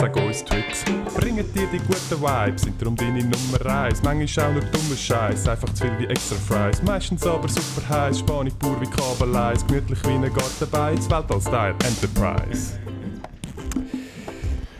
[0.00, 0.82] Sag uns Tricks,
[1.14, 4.02] bringen dir die guten Vibes, sind darum deine Nummer eins.
[4.02, 6.82] Manchmal auch nur dummer Scheiß, einfach zu viel wie extra Fries.
[6.82, 12.79] Meistens aber super heiß, Spanisch pur wie Kabeleis, gemütlich wie ein Gartenbeiz, Weltall-Style Enterprise.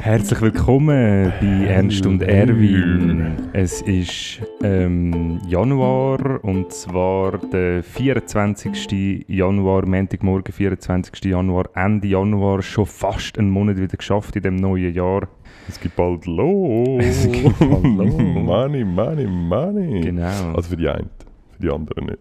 [0.03, 3.37] Herzlich willkommen bei Ernst und Erwin.
[3.53, 9.27] Es ist ähm, Januar und zwar der 24.
[9.29, 11.23] Januar, Montagmorgen, 24.
[11.27, 15.29] Januar, Ende Januar, schon fast einen Monat wieder geschafft in dem neuen Jahr.
[15.69, 17.05] Es gibt bald los.
[17.05, 18.15] Es gibt bald los.
[18.19, 20.01] money, money, money.
[20.01, 20.55] Genau.
[20.55, 21.11] Also für die einen,
[21.51, 22.19] für die anderen nicht.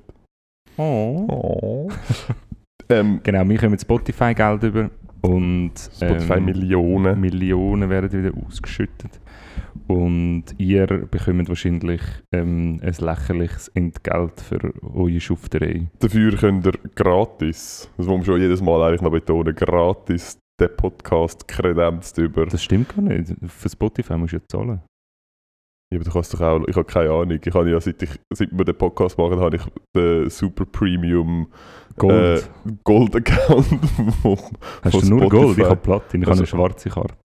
[0.75, 1.25] Oh.
[1.29, 1.89] Oh.
[2.89, 4.89] ähm, Genau, wir kommen Spotify-Geld über
[5.21, 7.19] und Spotify ähm, Millionen.
[7.19, 9.19] Millionen werden wieder ausgeschüttet.
[9.87, 15.87] Und ihr bekommt wahrscheinlich ähm, ein lächerliches Entgelt für eure Schufterei.
[15.99, 20.75] Dafür könnt ihr gratis, das muss man schon jedes Mal eigentlich noch betonen, gratis den
[20.75, 22.45] Podcast kredenzt über.
[22.45, 23.33] Das stimmt gar nicht.
[23.47, 24.81] Für Spotify musst du ja zahlen.
[25.91, 27.39] Ja, aber du kannst doch auch, ich habe keine Ahnung.
[27.43, 29.63] Ich habe ja, seit, ich, seit wir den Podcast machen, habe ich
[29.95, 31.47] den Super Premium
[31.97, 32.43] Gold.
[32.67, 33.65] Äh, Gold Account.
[34.83, 35.57] Hast du nur Gold?
[35.57, 37.15] Ich habe Platin, ich habe Also- eine schwarze Karte.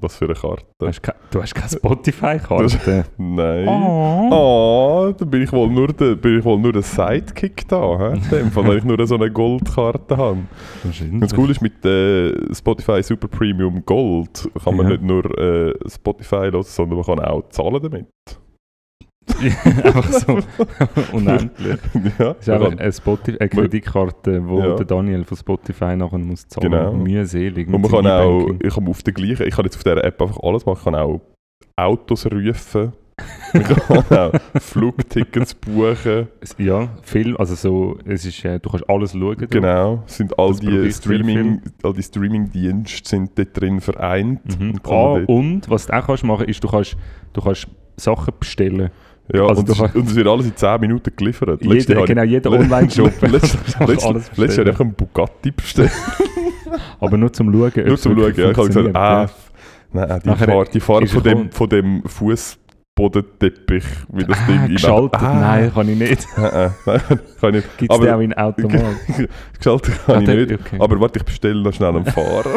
[0.00, 0.64] Was für eine Karte?
[0.82, 3.04] Hast ke- du hast keine Spotify-Karte.
[3.18, 3.68] Nein.
[3.68, 4.28] Oh.
[4.32, 8.14] Oh, dann bin ich wohl nur der, bin ich wohl nur der Sidekick da?
[8.14, 10.38] In dem Fall, weil ich nur so eine Goldkarte habe.
[10.82, 14.92] Und das Coole ist, mit äh, Spotify Super Premium Gold kann man Ja.
[14.92, 18.06] nicht nur äh, Spotify hören, sondern man kann auch zahlen damit.
[19.82, 20.38] Einfach so
[21.12, 21.78] unendlich.
[22.18, 24.74] ja, Das ist einfach eine, Spotify, eine Kreditkarte, die Ja.
[24.76, 26.92] der Daniel von Spotify nachher muss zahlen Genau.
[26.92, 27.68] Mühselig.
[27.68, 30.20] und man kann auch, ich kann auf der gleichen, ich kann jetzt auf dieser App
[30.20, 31.20] einfach alles machen, ich kann auch
[31.76, 32.92] Autos rufen,
[33.54, 36.28] ich kann auch Flugtickets buchen,
[36.58, 39.46] Ja, Film, also so, es ist, äh, du kannst alles schauen.
[39.48, 44.58] genau, sind all Das die Streaming, all die Streaming-Dienste sind dort drin vereint.
[44.60, 44.70] Mhm.
[44.72, 46.96] Und Ah, und was du auch kannst machen, ist, du kannst,
[47.32, 48.90] du kannst Sachen bestellen.
[49.32, 51.62] Ja, Also und, es, und es wird alles in 10 Minuten geliefert.
[51.62, 53.12] Jeder, Jahr- genau, jeder Online-Shop.
[53.22, 54.68] Letztes Jahr bestellen.
[54.68, 55.92] einfach einen Bugatti bestellt.
[57.00, 57.72] Aber nur zum Schauen.
[57.86, 58.34] Nur zum Schauen.
[58.36, 59.28] Ja, ich habe gesagt, ah,
[59.92, 64.64] nein, die Nachher Farbe, die ist von dem, von dem Fußbodenteppich, wie das Ding Ah,
[64.66, 65.22] in- geschaltet?
[65.22, 66.26] Ah, Nein, kann ich nicht.
[66.36, 66.70] nein,
[67.40, 68.82] kann ich Gibt es den auch in Automat?
[69.58, 70.60] Geschaltet kann Ah, ich nicht.
[70.60, 70.76] okay.
[70.78, 72.54] Aber warte, ich bestelle noch schnell einen Fahrer.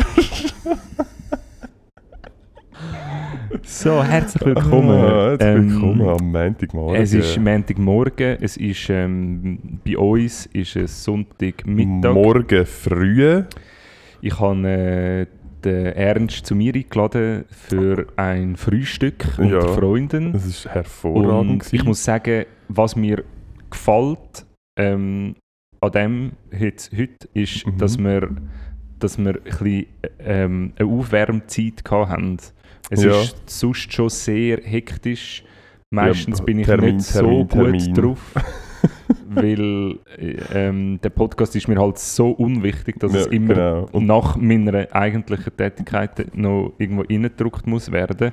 [3.65, 4.89] So, herzlich willkommen.
[4.91, 7.01] Ah, herzlich Ähm, willkommen am Montagmorgen.
[7.01, 12.13] Es ist Montagmorgen, es ist ähm, bei uns ist es Sonntagmittag.
[12.13, 13.43] Morgen früh.
[14.21, 15.25] Ich habe äh,
[15.63, 19.67] den Ernst zu mir eingeladen für ein Frühstück unter Ja.
[19.73, 20.31] Freunden.
[20.33, 21.51] Das ist hervorragend.
[21.63, 23.23] Und ich muss sagen, was mir
[23.69, 24.45] gefällt
[24.77, 25.35] ähm,
[25.81, 27.77] an dem heute, heute ist, Mhm.
[27.77, 28.29] dass wir,
[28.99, 29.85] dass wir ein bisschen,
[30.19, 32.37] ähm, eine Aufwärmzeit haben.
[32.89, 33.21] Es Ja.
[33.21, 35.43] ist sonst schon sehr hektisch.
[35.91, 37.93] Meistens Ja, bin ich Termin, nicht so Termin, gut Termin.
[37.93, 38.33] drauf.
[39.29, 43.99] weil äh, ähm, der Podcast ist mir halt so unwichtig, dass es Ja, immer genau.
[43.99, 48.31] Nach meiner eigentlichen Tätigkeit noch irgendwo reingedruckt muss werden.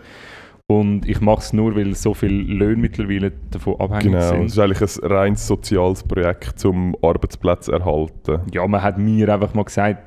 [0.81, 4.45] Und ich mache es nur, weil so viele Löhne mittlerweile davon abhängig Genau, es sind.
[4.47, 8.41] ist eigentlich ein reines soziales Projekt zum Arbeitsplatz erhalten.
[8.53, 9.99] Ja, man hat mir einfach mal gesagt,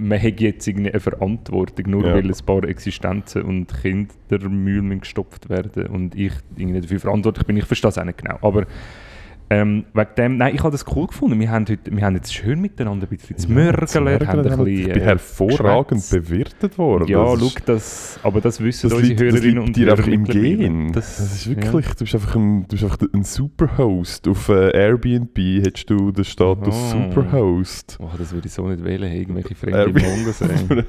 [0.00, 2.14] man hat jetzt eine Verantwortung, nur Ja.
[2.14, 7.56] weil ein paar Existenzen und Kindermühlen gestopft werden und ich irgendwie dafür verantwortlich bin.
[7.56, 8.38] Ich verstehe es auch nicht genau.
[8.42, 8.64] Aber
[9.50, 11.38] Ähm, wegen dem, nein, ich habe das cool gefunden.
[11.38, 14.44] Wir haben, heute, wir haben jetzt schön miteinander ein bisschen zu mörgeln, Mörgeln, haben ein
[14.44, 16.10] bisschen, Ich bin äh, hervorragend geschwätzt.
[16.28, 17.08] bewertet worden.
[17.08, 19.76] Ja, Das schau, ist- das, aber das wissen Das unsere liegt, das Hörerinnen liegt und
[19.76, 20.56] dir Hörer einfach im mittlerweile.
[20.56, 20.92] Gen.
[20.92, 24.28] Das, ist wirklich, du, bist einfach ein, du bist einfach ein Superhost.
[24.28, 26.90] Auf äh, Airbnb hättest du den Status Oh.
[26.92, 27.98] Superhost.
[28.00, 30.02] Oh, das würde ich so nicht wählen, irgendwelche fremde Airbnb.
[30.06, 30.84] Mongo sein.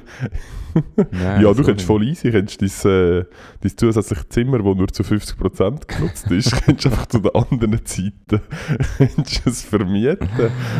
[1.10, 1.82] Nein, ja, du könntest nicht.
[1.86, 3.24] voll easy, könntest dein, äh,
[3.62, 7.84] dein zusätzliche Zimmer, das nur zu 50% genutzt ist, könntest du einfach zu den anderen
[7.84, 8.40] Zeiten
[9.46, 10.28] es vermieten.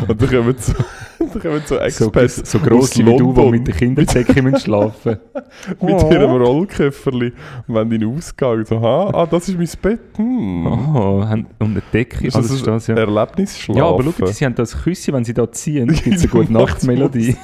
[0.07, 0.73] Und dann kommen so,
[1.19, 5.17] dann kommen so So, Experts so gross aus wie du, die mit den Kindersäcken schlafen
[5.81, 6.11] mit Oh.
[6.11, 7.33] ihrem Rollköfferli
[7.67, 10.67] und wenn deinen Ausgang so, ha, ah, das ist mein Bett, hm.
[10.67, 12.95] Oh, und eine Decke, Ist alles das ist das, ja.
[12.95, 13.77] Erlebnisschlafen.
[13.77, 16.53] Ja, aber schau, sie haben das Küsschen, wenn sie da ziehen, gibt es eine gute
[16.53, 17.35] Nachtmelodie.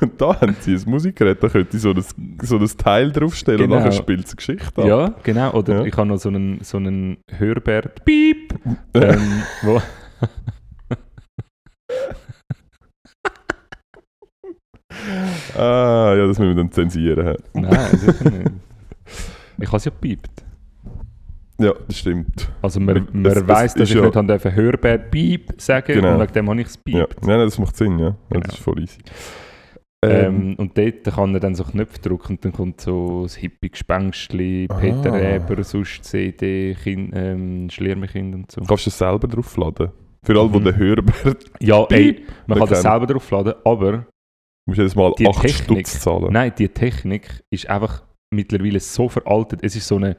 [0.00, 2.04] Und da haben sie ein Musikgerät, da könnte ich so ein,
[2.42, 3.76] so ein Teil draufstellen Genau.
[3.76, 4.86] und nachher spielt es eine Geschichte ab.
[4.86, 5.52] Ja, genau.
[5.52, 5.84] Oder Ja.
[5.84, 8.54] ich habe noch so einen, so einen Hörbert, Piep,
[8.94, 9.80] ähm, wo,
[15.56, 17.36] Ah, ja, das müssen wir dann zensieren.
[17.52, 18.50] nein, sicher nicht.
[19.58, 20.44] Ich habe es ja gepiept.
[21.58, 22.50] Ja, das stimmt.
[22.62, 26.14] Also man, man es weiss, dass ich ja- nicht haben dürfen Hörbert, Piep sagen Genau.
[26.14, 27.02] und wegen dem habe ich es Ja.
[27.04, 27.26] gepiept.
[27.26, 28.06] Nein, nein, das macht Sinn, ja.
[28.08, 28.40] ja Genau.
[28.42, 28.98] Das ist voll easy.
[30.10, 34.68] Ähm, und dort kann er dann so Knöpfe drücken und dann kommt so das Hippie-Gespenstli,
[34.80, 35.16] Peter Ah.
[35.16, 38.60] Reber, sonst CD, kind, ähm, Schliermekind und so.
[38.62, 39.90] kannst du es selber draufladen?
[40.24, 40.64] Für alle, die Mhm.
[40.64, 44.06] den Hörbert, Ja, ey, man kann das selber draufladen, aber
[44.66, 45.86] musst du jedes Mal Die 8 Technik.
[45.86, 46.32] Stutz zahlen.
[46.32, 48.02] nein, die Technik ist einfach
[48.32, 49.60] mittlerweile so veraltet.
[49.62, 50.16] Es ist so eine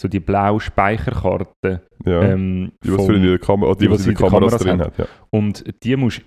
[0.00, 1.82] so die blaue Speicherkarte.
[2.04, 2.22] Ja.
[2.22, 4.58] Ähm, die, was vom- für der Kamera, oh, die, die, was was in Kameras Kameras
[4.62, 4.98] drin hat.
[4.98, 5.04] Ja.
[5.30, 6.22] Und die musst du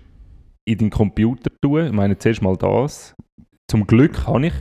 [0.68, 1.88] in deinen Computer tun.
[1.88, 3.16] Ich meine, zuerst mal das.
[3.69, 4.54] Zum Glück habe ich,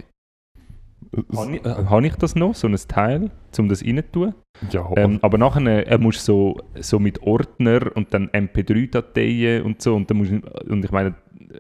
[1.36, 4.34] habe ich, äh, habe ich das noch, so ein Teil, um das rein zu tun.
[4.70, 9.82] Ja, Ähm, aber nachher äh, musst du so, so mit Ordner und dann MP3-Dateien und
[9.82, 9.94] so.
[9.96, 11.14] Und, dann musst, und ich meine,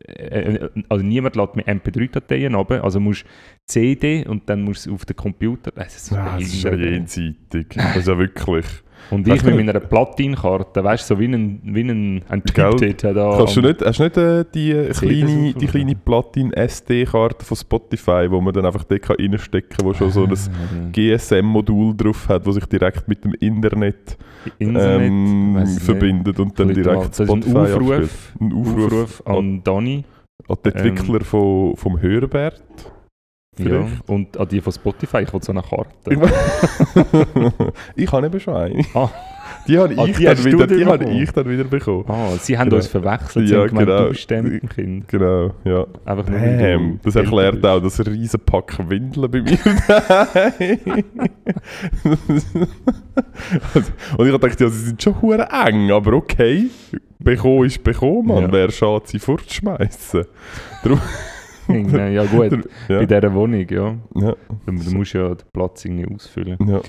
[0.08, 3.24] äh, äh, also niemand lädt mir MP3-Dateien runter, also musst
[3.66, 5.72] CD und dann musst du auf den Computer.
[5.72, 7.68] Das ist so ja, das ist ja jenseitig.
[7.74, 8.66] Das ist ja wirklich.
[9.10, 12.56] Und Weißt ich mit meiner Platinkarte, weißt du, so wie ein, wie ein, ein Typ
[12.56, 13.04] dort.
[13.04, 17.56] Da Kannst du nicht, hast du nicht äh, die, äh, kleine, die kleine Platin-SD-Karte von
[17.56, 21.96] Spotify, wo man dann einfach dort kann reinstecken kann, wo schon so ein Ah, GSM-Modul
[21.96, 24.16] drauf hat, das sich direkt mit dem Internet,
[24.58, 27.10] Internet, ähm, verbindet und dann direkt.
[27.10, 28.10] Das ist ein Spotify Aufruf, abspielt.
[28.40, 30.04] Ein Aufruf, Aufruf an Dani.
[30.48, 32.62] an die Entwickler von, vom Hörbert.
[33.58, 35.90] Ja, und an die von Spotify, ich will so eine Karte.
[37.96, 38.84] ich habe eben schon eine.
[38.94, 39.08] Ah.
[39.68, 42.04] Die habe Ah, ich, die dann wieder, die habe ich dann wieder bekommen.
[42.08, 42.76] Ah, sie haben Genau.
[42.76, 44.02] uns verwechselt, sie Ja, haben gemeint, genau.
[44.04, 44.28] du bist
[44.74, 45.08] Kind.
[45.08, 45.86] Genau, ja.
[46.04, 49.58] Einfach nur, Damn, das erklärt auch das riesen Pack Windeln bei mir.
[53.74, 56.66] Also, Und ich habe gedacht, ja, sie sind schon hure eng, aber okay.
[57.18, 58.42] Bekommen ist bekommen, man.
[58.44, 58.52] Ja.
[58.52, 60.26] Wer schaut, sie fortschmeißen.
[61.68, 62.52] Nein, ja gut,
[62.88, 63.96] Ja, bei dieser Wohnung, ja.
[64.14, 64.34] ja,
[64.66, 66.56] Du, du musst ja den Platz irgendwie ausfüllen.
[66.66, 66.80] ja.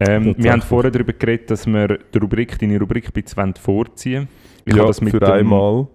[0.00, 4.22] Ähm, wir haben vorher darüber geredet, dass wir die Rubrik, deine Rubrik ein bisschen vorziehen
[4.22, 4.28] wollen.
[4.64, 5.86] Ich ja habe das mit für dem, einmal.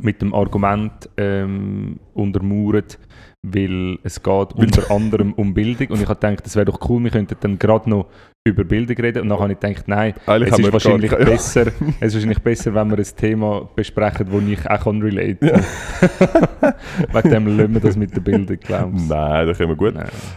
[0.00, 2.98] mit dem Argument ähm, untermauert,
[3.42, 7.04] weil es geht unter anderem um Bildung und ich habe gedacht, das wäre doch cool,
[7.04, 8.06] wir könnten dann gerade noch
[8.44, 11.66] über Bildung reden und dann habe ich gedacht, nein, Eigentlich es ist, wahrscheinlich gar besser,
[12.00, 16.74] es ist wahrscheinlich besser, wenn wir ein Thema besprechen, wo ich auch kann relate Ja.
[17.22, 19.14] Wegen dem lassen wir das mit der Bildung, glaubst du?
[19.14, 19.94] Nein, das können wir gut.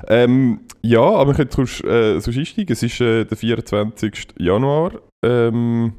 [0.08, 2.74] Ähm, ja, aber wir können sonst, äh, sonst einsteigen.
[2.74, 4.28] Es ist äh, der 24.
[4.38, 4.92] Januar
[5.26, 5.94] ähm,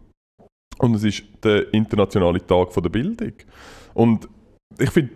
[0.78, 3.32] und es ist der internationale Tag von der Bildung.
[3.94, 4.28] Und
[4.78, 5.12] ich finde,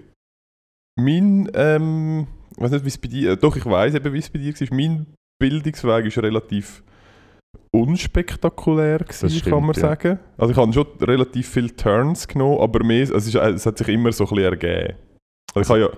[0.97, 4.18] mein, ähm, ich weiß nicht, wie es bei dir, äh, doch ich weiß eben, wie
[4.18, 4.76] es bei dir war.
[4.76, 5.06] Mein
[5.40, 6.82] Bildungsweg ist relativ
[7.73, 9.80] unspektakulär gewesen, stimmt, kann man ja.
[9.80, 10.18] sagen.
[10.37, 13.78] Also ich habe schon relativ viele Turns genommen, aber mehr, also es, ist, es hat
[13.78, 14.94] sich immer so ein bisschen ergeben.
[15.54, 15.88] Also habe ja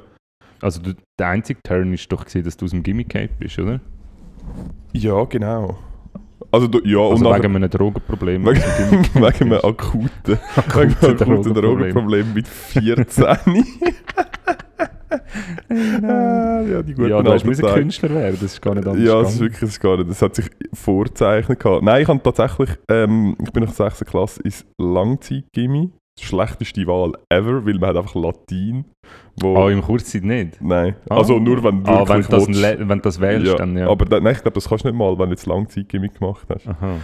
[0.60, 0.80] Also
[1.18, 3.80] der einzige Turn ist doch gewesen, dass du aus dem Gimmick bist, oder?
[4.92, 5.78] Ja, genau.
[6.50, 8.44] Also, du, ja, Also und wegen einem Drogenproblem.
[8.46, 8.60] wegen,
[9.14, 11.54] wegen einem akuten, Akuten akuten Drogenproblem.
[11.54, 13.26] Drogenproblem mit 14.
[15.68, 17.64] Ah, ja, die guten Ja, du hast müssen.
[17.66, 20.10] Künstler werden, das ist gar nicht anders Ja, das ist wirklich das ist gar nicht.
[20.10, 21.82] Das hat sich vorzeichnet gehabt.
[21.82, 24.04] Nein, ich habe tatsächlich, ähm, ich bin nach 6.
[24.04, 25.90] Klasse ins Langzeit-Gimmi.
[26.20, 28.84] Schlechteste Wahl ever, weil man hat einfach Latein.
[29.40, 30.60] Wo, Ah, im Kurzzeit nicht?
[30.60, 31.16] Nein, Ah.
[31.16, 32.62] also nur wenn du Ah, wenn du das, willst.
[32.62, 33.88] wenn du das wählst, ja, dann ja.
[33.88, 36.46] Aber da, nein, ich glaube, das kannst du nicht mal, wenn du jetzt Langzeit-Gimmi gemacht
[36.50, 36.68] hast.
[36.68, 36.96] Aha.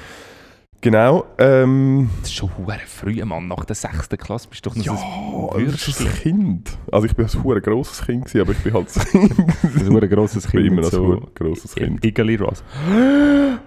[0.81, 1.25] Genau.
[1.39, 3.49] Ähm, Das ist schon hure früh, Mann.
[3.49, 4.11] Nach der 6.
[4.19, 6.71] Klasse bist du doch noch Ja, so ein ist ein Kind.
[6.93, 9.33] Also ich bin ein hure grosses Kind, gewesen, aber ich bin halt das Kind.
[9.39, 12.05] ein grosses ich bin Kind immer noch ein so hure grosses Kind.
[12.05, 12.63] Igeli Ross.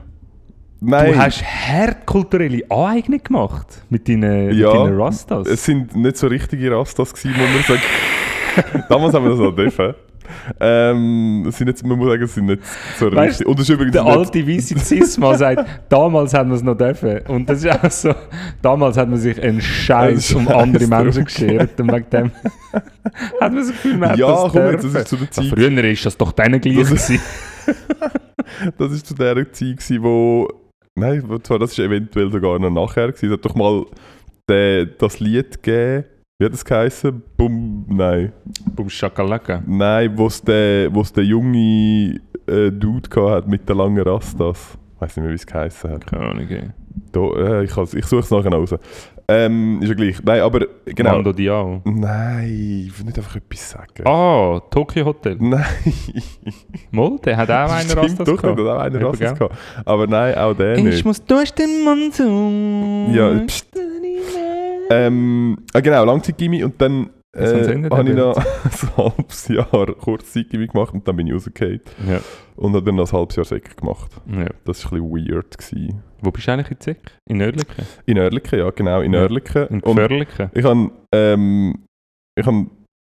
[0.84, 5.48] Nein, Du hast hart kulturelle Aneignung gemacht mit deinen, Ja, mit deinen Rastas.
[5.48, 7.82] es sind nicht so richtige Rastas gewesen, muss man sagen.
[8.90, 9.94] Damals haben wir das noch dürfen.
[10.60, 12.62] Ähm, sind jetzt, man muss sagen, es sind nicht
[12.98, 13.48] so richtig.
[13.48, 17.20] Und das ist übrigens Der alte weiße Cis-Mann sagt, damals haben wir es noch dürfen.
[17.28, 18.14] Und das ist auch so,
[18.62, 21.80] damals hat man sich einen Scheiß um andere Menschen geschert.
[21.80, 22.32] Und wegen dem
[22.74, 25.32] hat man das Gefühl, man hat Ja, das komm jetzt, das ist zu der Ja,
[25.32, 27.22] Zeit früher ist das doch denen gleich Das ist-.
[28.78, 30.48] Das ist zu der Zeit, gewesen, wo.
[30.96, 33.08] Nein, zwar, das ist eventuell sogar noch nachher.
[33.08, 33.28] Gewesen.
[33.28, 33.86] Es hat doch mal
[34.48, 36.06] der, das Lied gegeben.
[36.42, 37.22] Wie hat das geheißen?
[37.38, 37.86] Bum.
[37.88, 38.32] Nein.
[38.76, 39.62] Bum Shakalaka.
[39.68, 44.76] Nein, wo es der, wo's der junge äh, Dude gehabt hat mit den langen Rastas.
[44.96, 46.08] Ich weiß nicht mehr, wie es geheißen hat.
[46.08, 46.48] Keine Ahnung.
[46.50, 46.72] ey.
[47.12, 48.74] Da, äh, ich ich suche es nachher raus.
[49.28, 50.24] Ähm, ist ja gleich.
[50.24, 51.12] Nein, aber genau.
[51.12, 51.80] Mando Diao.
[51.86, 54.08] Nein, ich will nicht einfach etwas sagen.
[54.08, 55.38] Ah, Tokyo Hotel.
[55.40, 55.64] Nein.
[57.24, 58.60] Der hat auch einen Stimmt Rastas doch, der gehabt.
[58.60, 59.56] hat auch einen Rastas gehabt.
[59.86, 61.06] Aber nein, auch der nicht.
[61.06, 63.14] muss durch den Monsun.
[63.14, 63.68] Ja, pst.
[64.90, 70.94] Ähm, ah, genau, Langzeitgimmi und dann äh, habe ich noch ein halbes Jahr Kurzzeitgimmi gemacht
[70.94, 72.20] und dann bin ich rausgefallen Ja,
[72.58, 74.12] und habe dann noch ein halbes Jahr Säcke gemacht.
[74.28, 74.48] ja.
[74.66, 75.58] Das war ein bisschen weird.
[75.58, 76.04] Gewesen.
[76.22, 77.00] Wo bist du eigentlich in Zick?
[77.30, 77.86] In Nördlichen?
[78.06, 79.16] In Oerlikon, ja genau, in.
[79.16, 79.68] Oerlikon.
[79.68, 80.50] In Gefährlichen?
[80.54, 81.86] ich habe ähm,
[82.38, 82.66] ich habe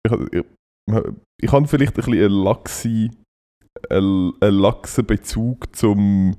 [0.06, 0.42] ich habe ich,
[1.42, 3.11] ich habe vielleicht ein bisschen einen Lachsi
[3.90, 6.37] einen, einen laxen Bezug zum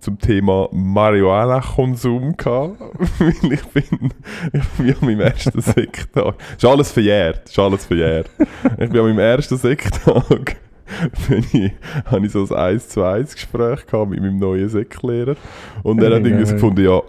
[0.00, 2.80] zum Thema Marihuana-Konsum gehabt,
[3.18, 4.12] weil ich bin,
[4.52, 8.30] ich bin an meinem ersten Sekttag, ist alles verjährt, ist alles verjährt.
[8.78, 10.56] Ich bin an meinem ersten Sekttag,
[11.28, 11.72] bin ich,
[12.04, 15.36] habe ich so ein 1 zu 1 Gespräch gehabt mit meinem neuen Sektlehrer
[15.82, 17.00] und er hat irgendwie so gefunden, ja,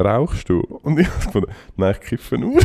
[0.00, 0.60] rauchst du?
[0.60, 2.54] Und ich habe gefunden, nein, ich kiffe nur.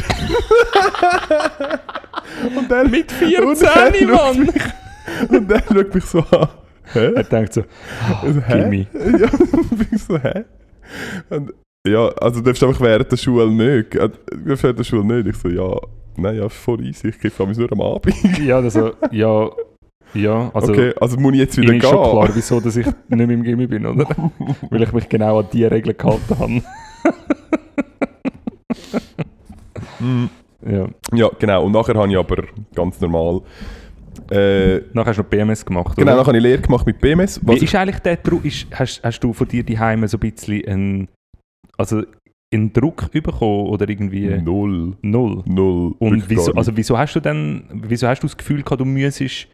[2.57, 4.49] und er, Mit und er 14, schaut Mann!
[5.29, 6.47] Und er schaut mich so an.
[6.93, 7.13] Hä?
[7.15, 8.69] Er denkt so, hä?
[8.69, 8.87] Gimme.
[9.19, 9.29] Ja,
[9.91, 10.43] ich so, hä?
[11.29, 11.53] Und,
[11.87, 13.95] ja, also du darfst einfach während der Schule nicht.
[13.95, 15.27] Äh, Du während der Schule nicht.
[15.35, 15.75] Ich so, ja,
[16.17, 17.09] nein, ja, voll easy.
[17.09, 18.15] Ich kiffe nur am Abend.
[18.45, 19.49] ja, also, ja,
[20.13, 21.81] ja, also, okay, also muss ich jetzt wieder gehen.
[21.81, 24.05] ist schon klar, wieso dass ich nicht mehr im Gimmi bin, oder?
[24.69, 26.61] Weil ich mich genau an die Regeln gehalten habe.
[29.99, 30.29] Mm,
[30.69, 30.87] Ja.
[31.13, 31.65] Ja, genau.
[31.65, 32.43] Und nachher habe ich aber
[32.75, 33.41] ganz normal...
[34.35, 36.17] Äh, Nachher hast du noch BMS gemacht, genau, oder?
[36.17, 37.39] nachher habe ich Lehre gemacht mit BMS.
[37.43, 38.43] Was Wie ist eigentlich der Druck?
[38.45, 41.07] Ist, hast, hast du von dir daheim so ein bisschen einen,
[41.77, 42.01] also
[42.53, 44.95] einen Druck bekommen oder irgendwie Null.
[45.01, 45.43] null?
[45.45, 45.93] Null.
[45.99, 49.47] Und wieso, also wieso hast du dann, wieso hast du das Gefühl gehabt, du müsstest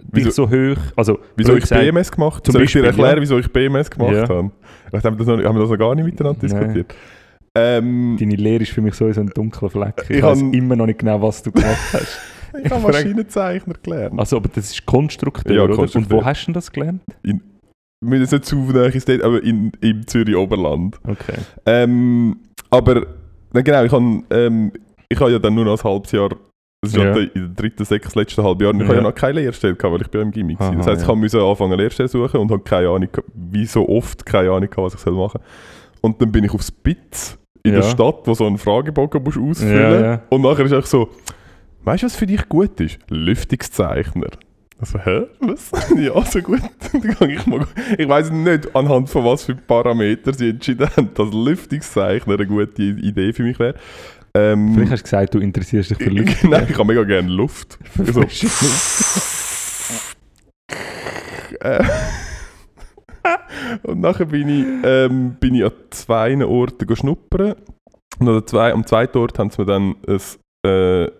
[0.00, 2.84] dich Wieso- so hoch, also Wieso ich gesagt, BMS gemacht zum Soll ich dir Beispiel,
[3.04, 3.22] erklären, ja.
[3.22, 4.28] wieso ich BMS gemacht Ja.
[4.28, 4.50] habe?
[4.88, 6.50] Vielleicht haben wir das noch, haben wir das noch gar nicht miteinander Nein.
[6.60, 6.94] diskutiert.
[7.56, 10.04] Ähm, Deine Lehre ist für mich sowieso ein dunkler Fleck.
[10.08, 12.18] Ich, Ich weiß immer noch nicht genau, was du gemacht hast.
[12.62, 14.18] Ich habe Maschinenzeichner gelernt.
[14.18, 15.76] Also, aber das ist Konstrukteur, Ja, oder?
[15.76, 16.18] Konstrukteur.
[16.18, 17.02] Und wo hast du denn das gelernt?
[17.22, 17.38] Wir
[18.04, 20.98] müssen jetzt nicht zu Detail, aber in, im Zürich Oberland.
[21.06, 21.34] Okay.
[21.66, 22.36] Ähm,
[22.70, 23.06] aber,
[23.52, 24.72] na genau, ich habe ähm,
[25.08, 27.12] ich habe ja dann nur noch ein halbes Jahr, das ist ja.
[27.12, 28.86] Der- in der dritten, sechs, letzten halben Jahr, ich Ja.
[28.86, 30.74] habe ja noch keine Lehrstelle gehabt, weil ich bin ja im Gimmick war.
[30.74, 31.14] Das heisst, ich ja.
[31.14, 34.78] musste anfangen eine Lehrstelle suchen und habe keine Ahnung, wie so oft, keine Ahnung, gehabt,
[34.78, 35.40] was ich soll machen
[36.00, 37.88] Und dann bin ich auf Spitz in der Ja.
[37.88, 40.22] Stadt, wo so einen Fragebogen musst ausfüllen Ja, ja.
[40.30, 41.08] Und nachher ist einfach so,
[41.84, 42.98] weißt du, was für dich gut ist?
[43.08, 44.30] Lüftungszeichner.
[44.78, 45.26] Also, hä?
[45.40, 45.70] Was?
[45.96, 46.60] ja, so gut.
[46.92, 47.66] Dann ich mal.
[47.96, 52.82] Ich weiß nicht, anhand von was für Parameter sie entschieden haben, dass Lüftungszeichner eine gute
[52.82, 53.74] Idee für mich wäre.
[54.34, 56.34] Ähm, Vielleicht hast du gesagt, du interessierst dich für Leute.
[56.48, 57.78] Nein, ich habe mega gerne Luft.
[57.84, 58.20] Für So.
[58.22, 58.44] Luft.
[61.60, 61.84] Äh,
[63.84, 67.54] und nachher bin ich, ähm, bin ich an zwei Orten schnuppern.
[68.18, 70.20] Und an zwei, am zweiten Ort haben sie mir dann ein,
[70.68, 71.10] äh,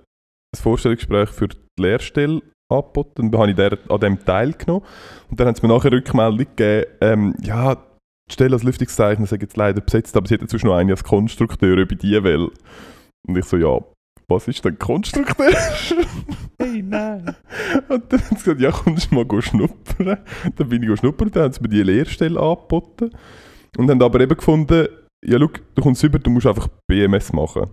[0.54, 3.30] ein Vorstellungsgespräch für die Lehrstelle angeboten.
[3.30, 4.84] Dann habe ich der, an dem teilgenommen.
[5.30, 7.76] Und dann haben sie mir nachher Rückmeldung gegeben, ähm, ja,
[8.28, 11.04] die Stelle als Lüftungszeichner ist jetzt leider besetzt, aber sie hat inzwischen noch eine als
[11.04, 12.50] Konstrukteur, ich die will.
[13.26, 13.78] Und ich so, ja,
[14.28, 15.52] was ist denn Konstrukteur?
[16.58, 17.36] Hey, nein.
[17.88, 20.18] Und dann haben sie gesagt, ja, kommst du mal schnuppern.
[20.56, 23.10] Dann bin ich schnuppern, dann haben sie mir die Lehrstelle angeboten.
[23.76, 24.88] Und haben aber eben gefunden,
[25.24, 27.68] ja, schau, du kommst rüber, du musst einfach BMS machen.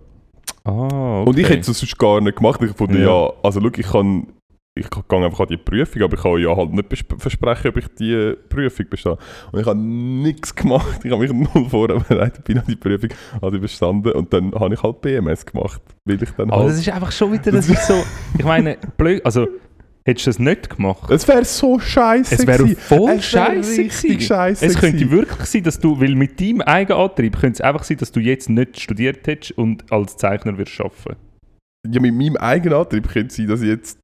[0.70, 1.28] Ah, okay.
[1.30, 2.60] Und ich hätte es sonst gar nicht gemacht.
[2.62, 3.00] Ich fand, ja.
[3.00, 3.32] Ja.
[3.42, 4.26] also schau, ich kann,
[4.74, 7.88] ich gehe einfach an die Prüfung, aber ich kann ja halt nicht versprechen, ob ich
[7.98, 9.18] die Prüfung bestehe.
[9.52, 11.04] Und ich habe nichts gemacht.
[11.04, 13.10] Ich habe mich null vorbereitet, bin an die Prüfung,
[13.42, 15.82] habe die bestanden und dann habe ich halt BMS gemacht.
[16.04, 16.70] Weil ich dann Aber halt...
[16.70, 18.02] das ist einfach schon wieder, das ist so,
[18.38, 19.48] ich meine, blöd, also,
[20.04, 21.10] hättest du das nicht gemacht?
[21.10, 23.90] Es wäre so scheiße Es wäre voll Es wär scheiße
[24.20, 25.10] scheisse Es könnte gewesen.
[25.10, 28.20] wirklich sein, dass du, weil mit deinem eigenen Antrieb könnte es einfach sein, dass du
[28.20, 31.16] jetzt nicht studiert hättest und als Zeichner wirst arbeiten.
[31.90, 33.98] Ja, mit meinem eigenen Antrieb könnte es sein, dass ich jetzt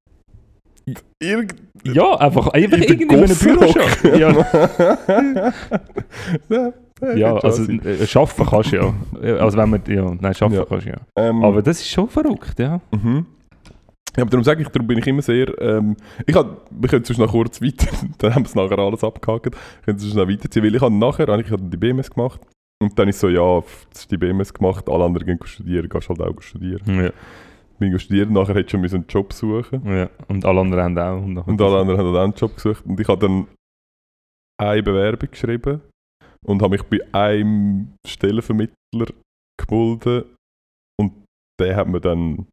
[1.23, 3.75] irgend Ja, einfach, einfach irgendwie in einem Büro.
[4.17, 5.53] Ja,
[7.15, 8.95] ja, also äh, schaffen kannst du ja.
[9.38, 10.65] Also wenn man, ja, nein, schaffen Ja.
[10.65, 10.97] kannst du ja.
[11.19, 12.81] Ähm, Aber das ist schon verrückt, ja.
[12.93, 13.26] Mhm.
[14.16, 15.61] Ja, aber darum sage ich, darum bin ich immer sehr.
[15.61, 15.96] Ähm,
[16.26, 19.46] ich hab, wir können sonst noch kurz weiter, dann haben wir es nachher alles abgehakt.
[19.46, 22.40] Wir können sonst noch weiterziehen, weil ich habe nachher, eigentlich habe die BMS gemacht
[22.82, 26.08] und dann ist so, ja, das ist die BMS gemacht, alle anderen gehen studieren, gehst
[26.08, 27.04] halt auch studieren.
[27.04, 27.11] Ja,
[27.78, 30.11] Bin ich studieren, nachher hätte ich schon einen Job suchen ja.
[30.28, 31.23] Und alle anderen haben auch.
[31.23, 33.46] Und, und alle anderen haben auch einen Job gesucht und ich habe dann
[34.58, 35.82] eine Bewerbung geschrieben
[36.44, 39.06] und habe mich bei einem Stellenvermittler
[39.58, 40.26] gemeldet
[40.99, 41.12] und
[41.61, 42.46] der hat mir dann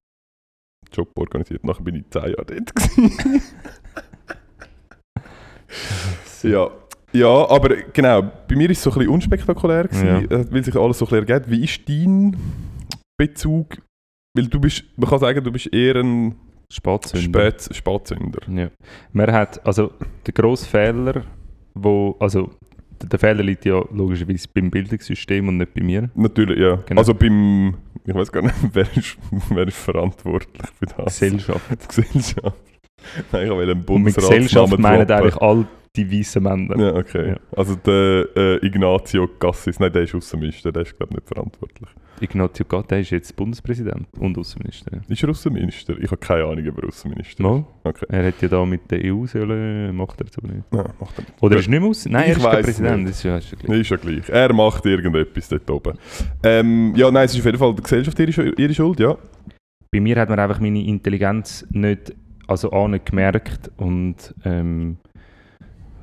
[0.94, 1.64] Job organisiert.
[1.64, 2.72] Nachher bin ich zehn Jahre dort.
[6.44, 6.70] ja.
[7.14, 10.20] ja, aber genau, bei mir ist es so ein bisschen unspektakulär, gewesen, Ja.
[10.20, 11.50] äh, weil sich alles so ein bisschen ergibt.
[11.50, 12.36] Wie ist dein
[13.18, 13.78] Bezug?
[14.36, 16.36] Weil du bist, man kann sagen, du bist eher ein
[16.72, 17.52] Spatzünder.
[17.72, 18.16] Spät.
[18.50, 18.70] Ja.
[19.12, 19.92] Man hat, also
[20.26, 21.24] der grosse Fehler,
[21.76, 22.50] wo, also
[23.02, 26.10] der, der Fehler liegt ja logischerweise beim Bildungssystem und nicht bei mir.
[26.16, 26.78] Natürlich, ja.
[26.78, 27.00] Genau.
[27.00, 29.18] Also beim, ich weiß gar nicht, wer ist,
[29.50, 31.20] wer ist verantwortlich für das?
[31.20, 31.62] Gesellschaft.
[31.72, 32.58] Die Gesellschaft.
[33.32, 36.76] Nein, ich wollte einen Und mit Gesellschaft meinen eigentlich all die weißen Männer.
[36.78, 37.30] Ja, okay.
[37.30, 37.38] Ja.
[37.56, 41.90] Also der äh, Ignazio Cassis, nein, der ist Außenminister, der ist glaube ich nicht verantwortlich.
[42.20, 44.92] Ignazio Gatta ist jetzt Bundespräsident und Außenminister.
[44.96, 45.02] ja.
[45.08, 45.96] Ist er Außenminister?
[46.00, 47.44] Ich habe keine Ahnung über Außenminister.
[47.44, 47.64] Mal.
[47.84, 48.06] Okay.
[48.10, 50.64] Er hat ja da mit der EU sollen, macht er so nicht.
[50.74, 51.34] Ja, macht er nicht.
[51.42, 52.06] Oder ist er nicht mehr aus?
[52.08, 53.04] Nein, Ich er ist der Präsident.
[53.04, 53.10] nicht.
[53.12, 53.80] Ist ja, ist ja gleich.
[53.82, 54.30] Ist ja gleich.
[54.30, 55.98] Er macht irgendetwas dort oben.
[56.44, 59.16] Ähm, ja, nein, es ist auf jeden Fall die Gesellschaft ihre, ihre Schuld, ja.
[59.92, 62.16] Bei mir hat man einfach meine Intelligenz nicht,
[62.48, 64.98] also auch nicht gemerkt und ähm,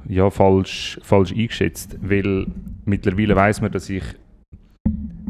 [0.08, 2.46] ja, falsch, falsch eingeschätzt, weil
[2.84, 4.02] mittlerweile weiß man, dass ich,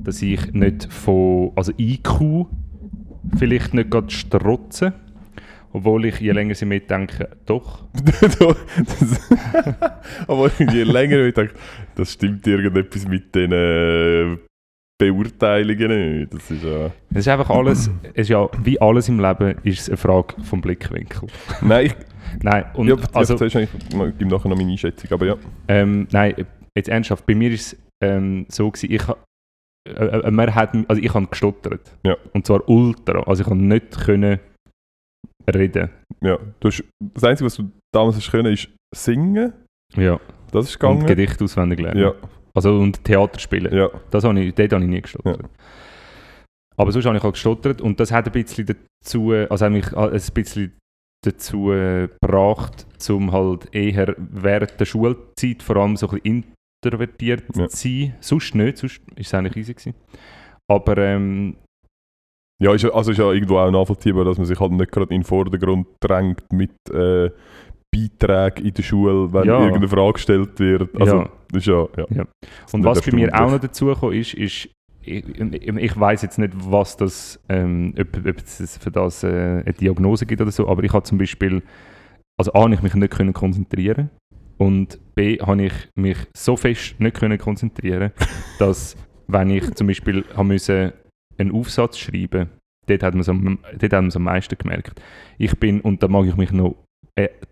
[0.02, 2.46] dass ich nicht von, also IQ
[3.36, 4.92] vielleicht nicht gerade strotze,
[5.72, 7.84] obwohl ich je länger sie mitdenke, doch.
[8.38, 9.30] So, das-
[10.28, 11.54] Aber je länger ich denke,
[11.94, 14.36] das stimmt irgendetwas mit den äh,
[15.00, 16.35] Beurteilungen nicht.
[16.35, 16.87] Das ist ja...
[17.11, 20.35] Es ist einfach alles, es ist ja, wie alles im Leben, ist es eine Frage
[20.42, 21.28] vom Blickwinkel.
[21.62, 21.95] Nein, ich,
[22.42, 25.37] Nein, und ja, also, also, ich gebe nachher noch meine Einschätzung, aber ja.
[25.66, 29.16] Ähm, nein, jetzt ernsthaft, bei mir ist es ähm, so gewesen, ich, ha-
[29.88, 31.90] äh, äh, man hat, also ich habe gestottert.
[32.07, 32.16] Ja.
[32.33, 33.20] Und zwar ultra.
[33.24, 34.38] Also ich habe nicht können
[35.53, 35.90] reden.
[36.22, 36.38] ja.
[36.61, 39.53] Du hast, das Einzige, was du damals hast können, ist singen.
[39.96, 40.20] Ja.
[40.53, 41.07] Das ist Und gegangen.
[41.07, 42.01] Gedichte auswendig lernen.
[42.01, 42.14] Ja,
[42.54, 43.74] Also und Theater spielen.
[43.74, 43.88] ja.
[44.10, 45.48] Das habe ich, dort habe ich nie gestottert.
[46.76, 49.94] Aber sonst habe ich halt gestottert und das hat ein bisschen dazu, also hat mich
[49.96, 50.72] ein bisschen
[51.24, 56.44] dazu äh, gebracht, um halt eher während der Schulzeit vor allem so ein bisschen
[56.82, 57.68] introvertiert Ja.
[57.68, 58.14] zu sein.
[58.20, 59.94] Sonst nicht, sonst ist es eigentlich easy gewesen.
[60.70, 61.56] Aber ähm,
[62.62, 65.12] Ja, ist, ja- also ist ja irgendwo auch nachvollziehbar, dass man sich halt nicht gerade
[65.14, 67.30] in den Vordergrund drängt mit äh,
[67.94, 69.58] Beiträgen in der Schule, wenn Ja.
[69.60, 70.94] irgendeine Frage gestellt wird.
[70.98, 71.30] Also, Ja.
[71.54, 71.86] Ist ja...
[71.96, 72.06] ja.
[72.10, 72.24] Ja.
[72.72, 74.68] Und was bei mir auch noch dazu gekommen ist, ist,
[75.02, 79.72] ich, ich weiß jetzt nicht, was das, ähm, ob, ob es für das äh, eine
[79.72, 81.62] Diagnose gibt oder so, aber ich habe zum Beispiel,
[82.38, 84.10] also A, ich mich nicht können konzentrieren
[84.58, 88.12] und B, habe ich mich so fest nicht können konzentrieren,
[88.58, 90.92] dass wenn ich zum Beispiel habe müssen
[91.38, 92.50] einen Aufsatz schreiben,
[92.86, 95.00] dort hat man es am, dort hat man es am meisten gemerkt.
[95.38, 96.76] Ich bin, und da mag ich mich noch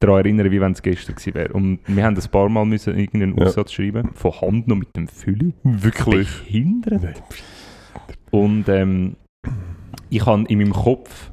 [0.00, 1.52] daran erinnern, wie wenn es gestern gewesen wäre.
[1.52, 3.46] Und wir haben ein paar Mal müssen irgendeinen Ja.
[3.46, 5.52] Aufsatz schreiben, von Hand noch mit dem Fülli.
[5.62, 6.28] Wirklich.
[6.44, 7.02] Behindert.
[7.02, 7.14] Nein.
[8.30, 9.16] Und ähm,
[10.11, 11.32] ich habe in meinem Kopf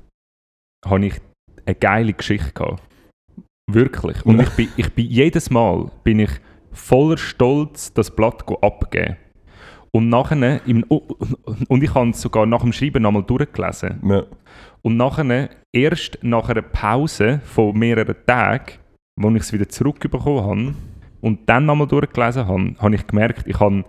[0.85, 1.15] habe ich
[1.65, 2.83] eine geile Geschichte gehabt.
[3.71, 4.25] Wirklich.
[4.25, 6.29] Und ich bin, ich bin jedes Mal bin ich
[6.71, 9.17] voller Stolz das Blatt abgeben.
[9.95, 14.01] Und nachher, im, und ich habe es sogar nach dem Schreiben nochmal durchgelesen.
[14.03, 14.23] Ja.
[14.81, 18.73] Und nachher, erst nach einer Pause von mehreren Tagen,
[19.17, 20.75] wo ich es wieder zurückbekommen habe
[21.21, 23.85] und dann nochmal durchgelesen habe, habe ich gemerkt, ich habe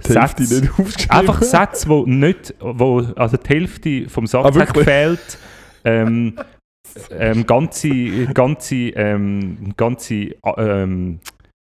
[0.00, 1.16] Sätze, nicht aufgeschrieben.
[1.16, 5.38] einfach Sätze, wo nicht, wo, also die Hälfte vom Satz Ah, hat gefehlt,
[5.84, 6.34] ähm,
[7.12, 11.20] ähm, ganze, ganze, ähm, ganze äh, ähm,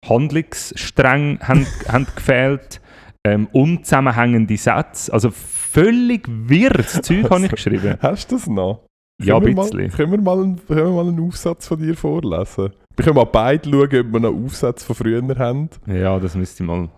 [0.06, 2.82] Handlungsstränge haben, haben gefehlt,
[3.26, 7.96] ähm, unzusammenhängende Sätze, also völlig wirres Zeug habe ich geschrieben.
[8.00, 8.84] Hast du das noch?
[9.22, 9.80] Ja, Können ein wir bisschen.
[9.80, 12.72] Mal, können, wir mal einen, können wir mal einen Aufsatz von dir vorlesen?
[12.96, 15.70] Wir können mal beide schauen, ob wir noch Aufsätze von früher haben.
[15.86, 16.88] Ja, das müsste ich mal.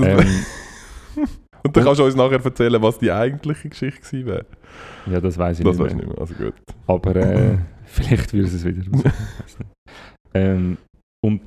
[0.00, 0.18] Ähm,
[1.66, 4.46] Und dann kannst du uns nachher erzählen, was die eigentliche Geschichte gewesen wäre.
[5.10, 5.88] ja, das weiß ich Das nicht mehr.
[5.94, 6.20] du nicht mehr.
[6.20, 6.54] Also gut.
[6.86, 8.82] Aber äh, vielleicht würde es wieder
[10.34, 10.76] ähm,
[11.24, 11.40] Und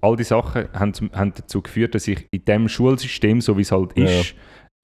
[0.00, 3.72] all die Sachen haben, haben dazu geführt, dass ich in dem Schulsystem, so wie es
[3.72, 4.04] halt Ja.
[4.04, 4.34] ist,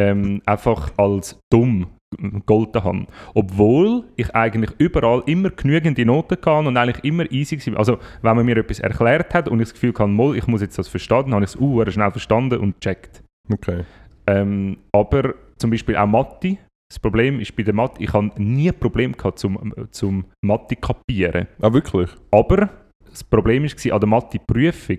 [0.01, 3.07] ähm, einfach als dumm gegolten habe.
[3.35, 7.79] Obwohl ich eigentlich überall immer genügende Noten hatte und eigentlich immer easy war.
[7.79, 10.79] Also wenn man mir etwas erklärt hat und ich das Gefühl mal, ich muss jetzt
[10.79, 13.23] das verstehen, dann habe ich es uh, schnell verstanden und gecheckt.
[13.53, 13.85] Okay.
[14.27, 16.59] Ähm, aber zum Beispiel auch Mathe.
[16.89, 20.77] Das Problem ist bei der Mathe, ich habe nie ein Problem gehabt zum, zum Mathe
[20.77, 21.49] kapieren.
[21.61, 22.09] Ah, wirklich?
[22.31, 22.71] Aber
[23.17, 24.99] das Problem war, an der Mathe-Prüfung,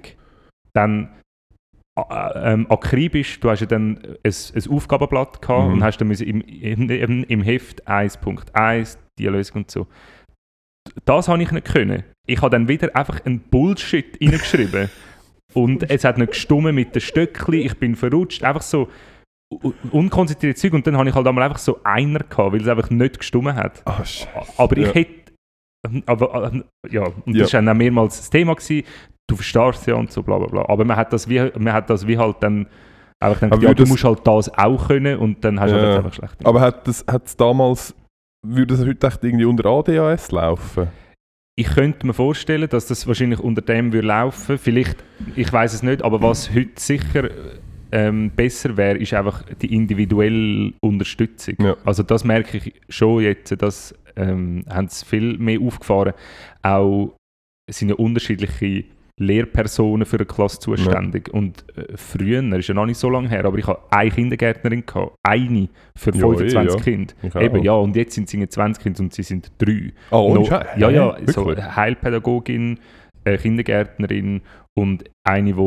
[0.73, 1.10] dann
[1.97, 5.73] äh, ähm, akribisch, du hast ja dann ein, ein Aufgabenblatt gehabt Mhm.
[5.73, 9.88] und hast dann müssen im, im, im, Heft 1.1 die Lösung und so.
[11.06, 12.03] Das habe ich nicht können.
[12.27, 14.89] Ich habe dann wieder einfach einen Bullshit reingeschrieben.
[15.53, 18.89] und es hat nicht gestummen mit den Stöckli, ich bin verrutscht, einfach so
[19.91, 22.89] unkonzentriert Zeug und dann habe ich halt einmal einfach so einer gehabt, weil es einfach
[22.89, 23.82] nicht gestummen hat.
[24.06, 24.25] Sch
[24.58, 24.93] Aber ich Ja.
[24.93, 25.16] hätte.
[26.06, 26.62] Aber, äh,
[26.93, 27.43] ja, und Ja.
[27.43, 28.54] das war dann auch mehrmals das Thema.
[28.56, 28.84] Gewesen.
[29.30, 30.65] Du verstehst ja und so, bla bla bla.
[30.69, 32.65] Aber man hat das wie, man hat das wie halt dann
[33.19, 35.82] einfach gedacht, ja, du das- musst halt das auch können und dann hast du Ja.
[35.84, 36.45] halt einfach schlecht.
[36.45, 37.93] Aber hat es hat's damals,
[38.45, 40.88] würde es heute echt irgendwie unter ADHS laufen?
[41.60, 44.58] Ich könnte mir vorstellen, dass das wahrscheinlich unter dem würde laufen.
[44.60, 45.04] Vielleicht,
[45.36, 47.30] ich weiß es nicht, aber was heute sicher
[47.91, 51.56] ähm, besser wäre, ist einfach die individuelle Unterstützung.
[51.60, 51.76] Ja.
[51.86, 56.13] Also das merke ich schon jetzt, das ähm, haben sie viel mehr aufgefahren.
[56.63, 57.15] Auch
[57.69, 58.86] es sind ja unterschiedliche
[59.19, 61.34] Lehrpersonen für eine Klasse zuständig.
[61.34, 64.12] Und äh, früher, das ist ja noch nicht so lange her, aber ich hatte eine
[64.12, 66.75] Kindergärtnerin, gehabt, eine für Ja, 25 eh, ja.
[66.75, 67.41] Kinder.
[67.41, 69.91] Eben, ja, und jetzt sind sie 20 Kinder und sie sind drei.
[70.12, 71.56] Ah, ohne No- ja, ja, so?
[71.56, 72.80] Heilpädagogin,
[73.28, 74.42] äh, Kindergärtnerin
[74.78, 75.60] und eine, die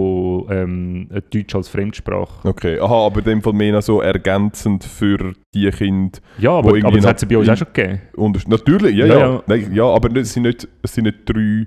[0.55, 2.47] ähm, Deutsch als Fremdsprache.
[2.49, 6.19] Okay, aha, aber in dem Fall mehr so ergänzend für die Kinder.
[6.39, 8.01] Ja, aber, aber das hat es bei uns auch schon gegeben.
[8.47, 9.43] Natürlich, ja, Ja, ja.
[9.47, 11.67] Nein, ja aber es sind nicht, es sind nicht drei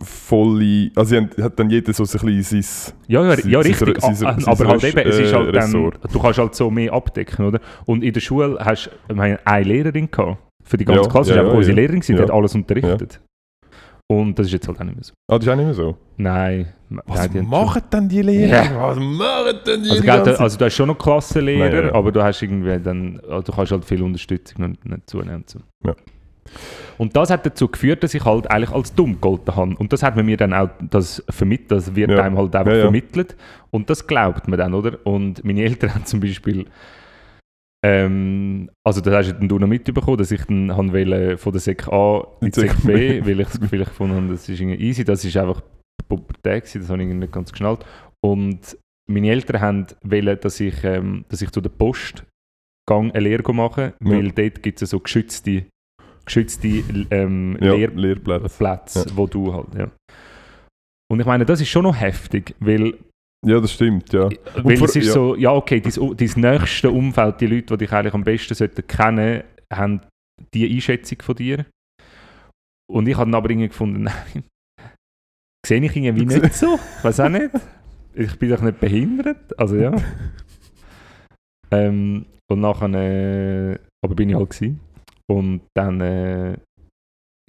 [0.00, 0.90] volle.
[0.96, 2.94] Also, hat dann jeder so ein bisschen sein.
[3.08, 4.00] Ja, ja, ja richtig.
[4.00, 5.98] sie- Ah, sie- aber halt eben, es ist äh, halt dann, Ressort.
[6.12, 7.60] du kannst halt so mehr abdecken, oder?
[7.84, 10.38] Und in der Schule hast du eine Lehrerin gehabt.
[10.64, 11.34] Für die ganze Ja, Klasse.
[11.34, 11.74] ja, ja, unsere.
[11.76, 13.20] Lehrerin, die hat alles unterrichtet.
[14.20, 15.12] Und das ist jetzt halt auch nicht mehr so.
[15.30, 15.96] Ah, das ist auch nicht mehr so.
[16.16, 16.66] Nein.
[17.06, 18.64] Was nein, machen denn die Lehrer?
[18.64, 18.88] Ja.
[18.88, 21.94] Was machen denn die Also, ganze- du- also du hast schon noch Klassenlehrer, Nein, ja.
[21.94, 25.36] aber du hast irgendwie dann, also du kannst halt viel Unterstützung noch nicht zunehmen.
[25.36, 25.58] Und, so.
[25.86, 25.94] Ja.
[26.98, 29.74] und das hat dazu geführt, dass ich halt eigentlich als dumm gegolten habe.
[29.76, 32.22] Und das hat man mir dann auch, das vermittelt, das wird Ja.
[32.22, 32.82] einem halt einfach Ja, ja.
[32.84, 33.36] vermittelt.
[33.70, 34.98] Und das glaubt man dann, oder?
[35.04, 36.66] Und meine Eltern haben zum Beispiel,
[37.84, 41.88] ähm, also das hast du dann noch mitbekommen, dass ich dann wollte von der Sek
[41.88, 45.04] A in die Sek B, weil ich das Gefühl gefunden habe, das ist irgendwie easy,
[45.04, 45.62] das ist einfach
[46.08, 47.84] Pubertät gewesen, das habe ich nicht ganz geschnallt.
[48.24, 48.76] Und
[49.08, 52.24] meine Eltern haben wollen, dass ich, ähm, dass ich zu der Post
[52.88, 54.10] gang eine Lehre machen, Ja.
[54.10, 55.66] weil dort gibt es so geschützte,
[56.24, 56.68] geschützte
[57.10, 58.56] ähm, ja, Lehr Lehrplätze.
[58.58, 59.16] Plätze, Ja.
[59.16, 59.90] wo du halt, ja.
[61.10, 62.94] Und ich meine, das ist schon noch heftig, weil,
[63.44, 64.28] Ja, das stimmt, ja.
[64.62, 65.12] weil vor- es ist ja.
[65.12, 68.86] so, ja okay, dein, dein nächste Umfeld, die Leute, die dich eigentlich am besten sollten
[68.86, 70.00] kennen, haben
[70.54, 71.66] die Einschätzung von dir.
[72.90, 74.44] Und ich habe dann aber irgendwie gefunden, nein,
[75.66, 77.50] sehe ich irgendwie nicht so, ich weiß auch nicht.
[78.14, 79.92] Ich bin doch nicht behindert, also ja.
[81.70, 84.80] ähm, und nachher, äh, aber bin ich halt gewesen.
[85.30, 86.58] Und dann, äh,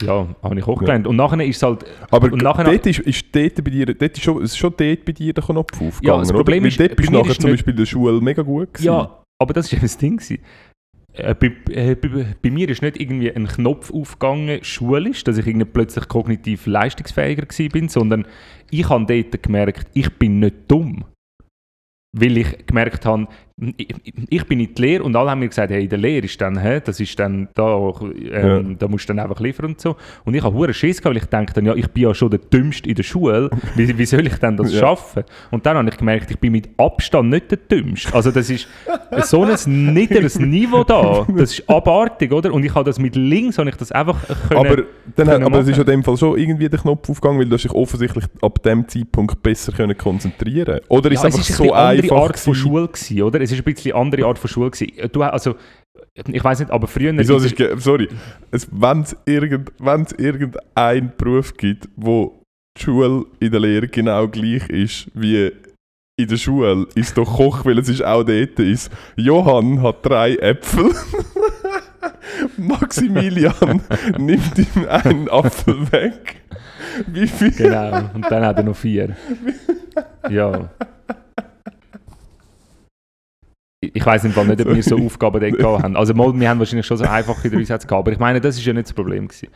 [0.01, 1.08] ja, habe ich hochgelernt.
[1.08, 4.01] Und nachher ist es halt, Aber Und nachher- dort ist, ist dort bei dir, dort
[4.01, 6.67] ist schon, ist schon dort bei dir der Knopf aufgegangen, Ja, das Problem oder?
[6.67, 8.86] ist, Weil dort bist du nachher zum nicht- Beispiel in der Schule mega gut gewesen.
[8.88, 10.17] Ja, aber das war eben das Ding.
[10.17, 10.39] gewesen.
[11.15, 15.45] Äh, bei, äh, bei, bei mir ist nicht irgendwie ein Knopf aufgegangen, schulisch, dass ich
[15.45, 18.25] irgendwie plötzlich kognitiv leistungsfähiger bin, sondern
[18.71, 21.06] ich habe dort gemerkt, ich bin nicht dumm.
[22.17, 23.27] Weil ich gemerkt habe,
[24.30, 26.39] ich, bin in die Lehre und alle haben mir gesagt, hey, in der Lehre ist
[26.41, 27.91] dann, hä, das ist dann da,
[28.32, 29.95] ähm, da musst du dann einfach liefern und so.
[30.26, 32.30] Und ich habe hure Schiss gehabt, weil ich dachte dann, ja, ich bin ja schon
[32.30, 34.80] der Dümmste in der Schule, wie, wie soll ich denn das Ja.
[34.80, 35.23] schaffen?
[35.52, 38.13] Und dann habe ich gemerkt, ich bin mit Abstand nicht der Dümmste.
[38.13, 38.67] Also das ist
[39.23, 42.54] so ein niederes Niveau da, das ist abartig, oder?
[42.54, 44.17] Und ich habe das mit links, habe ich das einfach
[44.49, 44.84] können, aber,
[45.15, 47.56] dann, können aber es ist in dem Fall schon irgendwie der Knopf aufgegangen, weil du
[47.56, 51.58] dich offensichtlich ab dem Zeitpunkt besser können konzentrieren Oder ist ja, es es einfach ist
[51.58, 52.56] so eine einfach Art von?
[52.56, 53.41] Schule gewesen, oder?
[53.41, 55.10] Es ist ein bisschen eine andere Art von Schule gewesen.
[55.12, 55.56] Du, also,
[56.13, 57.13] ich weiß nicht, aber früher...
[57.16, 58.10] Wieso, es ist, sorry,
[58.72, 62.44] wenn es irgend, wenn's irgendeinen Beruf gibt, wo
[62.78, 65.52] die Schule in der Lehre genau gleich ist wie
[66.16, 68.92] in der Schule, ist doch Koch, weil es ist auch dort ist.
[69.16, 70.92] Johann hat drei Äpfel.
[72.58, 73.82] Maximilian
[74.18, 76.42] nimmt ihm einen Apfel weg.
[77.08, 77.52] Wie viel?
[77.52, 79.16] Genau, und dann hat er noch vier.
[80.30, 80.70] Ja.
[83.93, 85.96] Ich- weiß Fall nicht, ob wir so Aufgaben dort gehabt haben.
[85.96, 88.65] Also mal, wir haben wahrscheinlich schon so einfache Durchsätze gehabt, aber ich meine, das ist
[88.65, 89.48] ja nicht das Problem gewesen.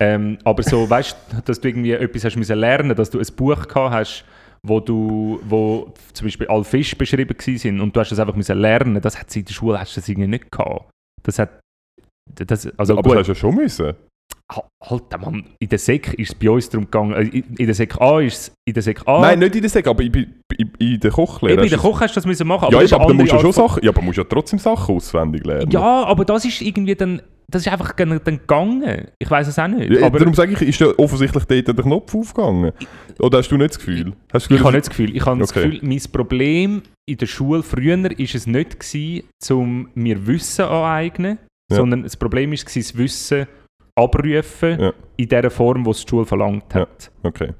[0.00, 3.26] Ähm, aber so, weißt du, dass du irgendwie etwas hast müssen lernen, dass du ein
[3.36, 4.24] Buch gehabt hast,
[4.62, 8.58] wo du, wo zum Beispiel alle Fische beschrieben sind und du hast das einfach müssen
[8.58, 10.86] lernen, das hat in der Schule hast du das irgendwie nicht gehabt.
[11.22, 11.50] das hat,
[12.34, 13.94] das, also aber gut, das hast du ja schon müssen.
[14.80, 18.00] Halt, Mann, in der Sek ist es bei uns darum gegangen, äh, in der Sek
[18.00, 20.12] A ist es, in der Sek A, Nein, nicht in der Säge, aber in,
[20.56, 21.54] in, in der Kochlehre.
[21.54, 23.16] eben in der Koch hast du das müssen machen, Ja, das ist aber, eine dann
[23.22, 25.70] musst du schon Sachen, ja, aber musst ja trotzdem Sachen auswendig lernen.
[25.72, 29.08] Ja, aber das ist irgendwie dann, das ist einfach dann, gegangen.
[29.18, 29.90] Ich weiß es auch nicht.
[29.90, 32.70] Ja, aber darum sage ich, ist ja offensichtlich dort der Knopf aufgegangen.
[33.18, 34.12] Oder hast du nicht das Gefühl?
[34.32, 35.70] Hast du ich das habe nicht das Gefühl, ich habe das Okay.
[35.70, 41.38] Gefühl, mein Problem in der Schule früher ist es nicht gewesen, um mir Wissen aneignen,
[41.68, 41.78] Ja.
[41.78, 43.46] sondern das Problem ist gewesen, das Wissen
[43.96, 44.92] abrufen Ja.
[45.16, 47.10] in der Form, die die Schule verlangt hat.
[47.22, 47.52] Okay.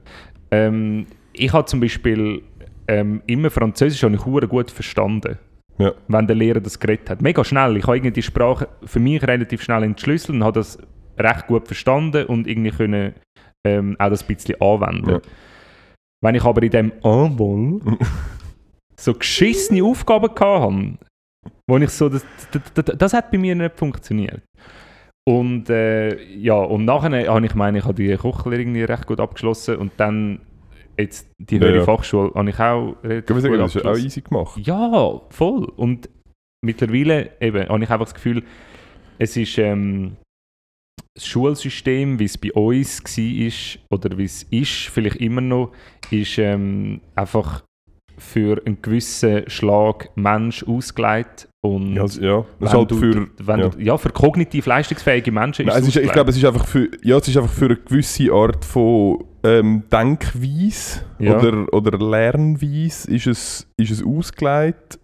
[0.51, 2.43] Ähm, ich habe zum Beispiel
[2.89, 5.39] ähm, immer Französisch habe ich gut verstanden.
[5.79, 5.93] Ja.
[6.09, 7.21] Wenn der Lehrer das geredet hat.
[7.21, 7.77] Mega schnell.
[7.77, 10.79] Ich habe irgendwie die Sprache für mich relativ schnell entschlüsselt und habe das
[11.19, 13.15] recht gut verstanden und irgendwie können,
[13.67, 15.11] ähm, auch das ein bisschen anwenden.
[15.11, 15.21] Ja.
[16.23, 17.81] Wenn ich aber in dem Envol
[18.97, 20.99] so geschissene Aufgaben hatte,
[21.69, 24.41] wo ich so, das, das, das, das hat bei mir nicht funktioniert.
[25.29, 29.19] Und äh, ja, und nachher habe ich meine, ich habe die Kochlehre irgendwie recht gut
[29.19, 30.41] abgeschlossen und dann
[30.97, 31.85] jetzt die Ja, höhere ja.
[31.85, 34.59] Fachschule habe ich auch relativ würde sagen, gut das ja auch easy gemacht.
[34.59, 35.65] Ja, voll.
[35.77, 36.09] Und
[36.65, 38.45] mittlerweile eben, habe ich einfach das Gefühl,
[39.19, 40.17] es ist ähm,
[41.15, 45.73] das Schulsystem, wie es bei uns war oder wie es ist, vielleicht immer noch,
[46.11, 47.65] ist ähm, einfach
[48.19, 51.49] für einen gewissen Schlag Mensch ausgelegt.
[51.61, 52.39] Und Ja, also, ja.
[52.41, 53.69] Ist wenn halt du, für, wenn ja.
[53.69, 56.89] Du, ja, für kognitiv leistungsfähige Menschen Nein, es ist, ich glaube, es ist einfach für,
[57.03, 61.39] ja, es ist einfach für eine gewisse Art von ähm, Denkweise Ja.
[61.39, 64.99] oder, oder Lernweise ist es, ist es ausgelegt,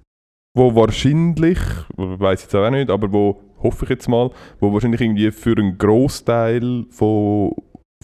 [0.57, 1.59] wo wahrscheinlich,
[1.97, 5.79] weiß jetzt auch nicht, aber wo, hoffe ich jetzt mal, wo wahrscheinlich irgendwie für einen
[5.79, 7.53] Großteil von,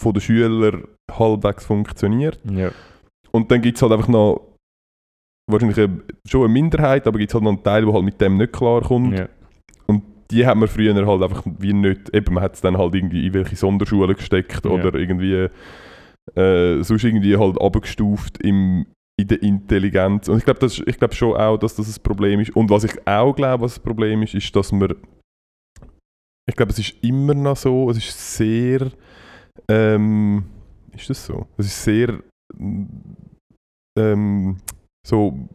[0.01, 2.41] von den Schülern halbwegs funktioniert.
[2.51, 2.71] ja.
[3.31, 4.48] Und dann gibt es halt einfach noch
[5.49, 8.21] wahrscheinlich eine, schon eine Minderheit, aber gibt es halt noch einen Teil, der halt mit
[8.21, 9.19] dem nicht klarkommt.
[9.19, 9.29] Ja.
[10.31, 13.27] die hat man früher halt einfach wie nicht, eben man hat es dann halt irgendwie
[13.27, 14.71] in welche Sonderschulen gesteckt Ja.
[14.71, 15.49] oder irgendwie
[16.35, 18.87] äh, sonst irgendwie halt abgestuft im,
[19.19, 20.29] in der Intelligenz.
[20.29, 20.61] Und ich glaube
[20.99, 22.55] glaube schon auch, dass das ein Problem ist.
[22.55, 24.95] Und was ich auch glaube, was das Problem ist, ist, dass man
[26.49, 28.91] ich glaube, es ist immer noch so, es ist sehr
[29.71, 30.45] ähm,
[30.95, 31.47] ist das so?
[31.57, 32.21] Es ist sehr
[33.99, 34.57] ähm,
[35.09, 35.49] so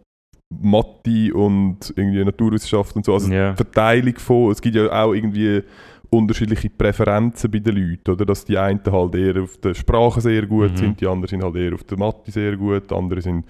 [0.62, 3.14] Mathe und irgendwie Naturwissenschaft und so.
[3.14, 3.56] Also Ja.
[3.56, 5.64] Verteilung von, es gibt ja auch irgendwie
[6.10, 8.26] unterschiedliche Präferenzen bei den Leuten, oder?
[8.26, 10.78] Dass die einen halt eher auf der Sprache sehr gut Mhm.
[10.78, 13.46] sind, die anderen sind halt eher auf der Mathe sehr gut, die anderen sind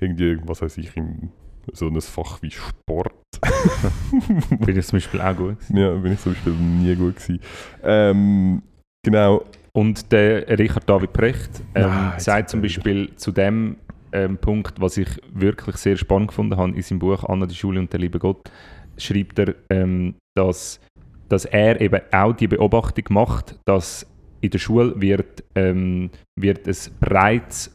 [0.00, 1.30] irgendwie, was weiß ich, im
[1.72, 3.12] so ein Fach wie Sport.
[4.64, 5.56] Bin ich zum Beispiel auch gut.
[5.74, 7.40] ja, bin ich zum Beispiel nie gut gewesen.
[7.82, 8.62] Ähm,
[9.04, 9.44] genau.
[9.72, 12.62] Und der Richard David Precht ähm, Nein, sagt zum.
[12.62, 13.76] Beispiel zu dem
[14.12, 17.80] ähm, Punkt, was ich wirklich sehr spannend gefunden habe in seinem Buch Anna, die Schule
[17.80, 18.50] und der liebe Gott,
[18.98, 20.80] schreibt er, ähm, dass,
[21.28, 24.06] dass er eben auch die Beobachtung macht, dass
[24.40, 27.74] in der Schule wird, ähm, wird ein breites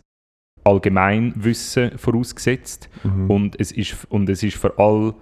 [0.63, 3.29] Allgemeinwissen vorausgesetzt Mhm.
[3.29, 5.13] und es ist, und es ist für all,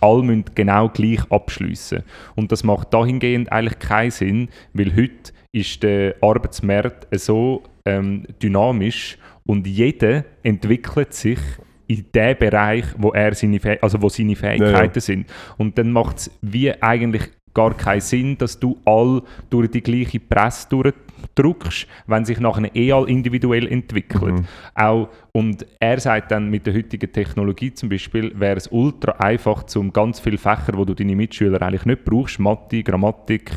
[0.00, 2.02] alle müssen genau gleich abschliessen.
[2.34, 9.18] Und das macht dahingehend eigentlich keinen Sinn, weil heute ist der Arbeitsmarkt so ähm, dynamisch
[9.46, 11.38] und jeder entwickelt sich
[11.86, 15.26] in dem Bereich, wo er seine, Fäh also wo seine Fähigkeiten sind.
[15.58, 20.20] Und dann macht es wie eigentlich gar keinen Sinn, dass du all durch die gleiche
[20.20, 24.38] Presse durchdrückst, wenn sich nachher eh all individuell entwickelt.
[24.38, 24.46] Mhm.
[24.74, 29.64] Auch, und er sagt dann, mit der heutigen Technologie zum Beispiel, wäre es ultra einfach,
[29.74, 33.50] um ganz viele Fächer, wo du deine Mitschüler eigentlich nicht brauchst, Mathe, Grammatik,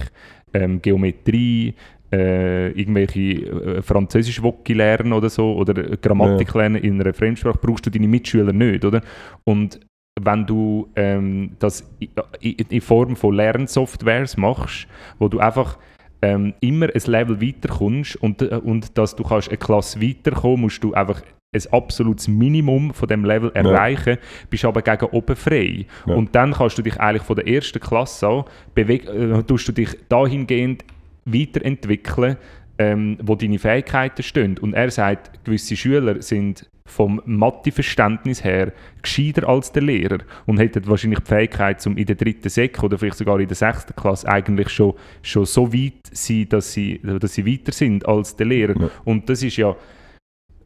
[0.53, 1.73] ähm, Geometrie,
[2.13, 7.85] äh, irgendwelche äh, französisch Woki lernen oder so, oder Grammatik lernen in einer Fremdsprache, brauchst
[7.85, 9.01] du deine Mitschüler nicht, oder?
[9.43, 9.79] Und
[10.21, 15.79] wenn du ähm, das i- in Form von Lernsoftwares machst, wo du einfach
[16.21, 20.83] ähm, immer ein Level weiterkommst und, äh, und dass du kannst eine Klasse weiterkommen, musst
[20.83, 21.21] du einfach
[21.55, 24.17] ein absolutes Minimum von dem Level erreichen,
[24.49, 25.85] bist aber gegen oben frei.
[26.07, 26.15] Ja.
[26.15, 29.71] Und dann kannst du dich eigentlich von der ersten Klasse an, beweg äh, tust du
[29.71, 30.83] dich dahingehend
[31.25, 32.37] weiterentwickeln,
[32.77, 34.57] ähm, wo deine Fähigkeiten stehen.
[34.57, 40.85] Und er sagt, gewisse Schüler sind vom Mathe-Verständnis her gescheiter als der Lehrer und hätten
[40.87, 44.27] wahrscheinlich die Fähigkeit, um in der dritten Sek oder vielleicht sogar in der sechsten Klasse
[44.27, 48.79] eigentlich schon, schon so weit sein, dass sie, dass sie weiter sind als der Lehrer.
[48.79, 48.89] Ja.
[49.05, 49.75] Und das ist ja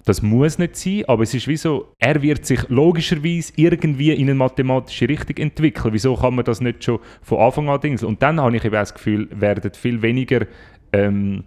[0.07, 4.21] das muss nicht sein, aber es ist wie so, er wird sich logischerweise irgendwie in
[4.29, 5.93] eine mathematische Richtung entwickeln.
[5.93, 8.07] Wieso kann man das nicht schon von Anfang an dingseln?
[8.09, 10.45] Und dann habe ich eben das Gefühl, werden viel weniger
[10.93, 11.43] ähm,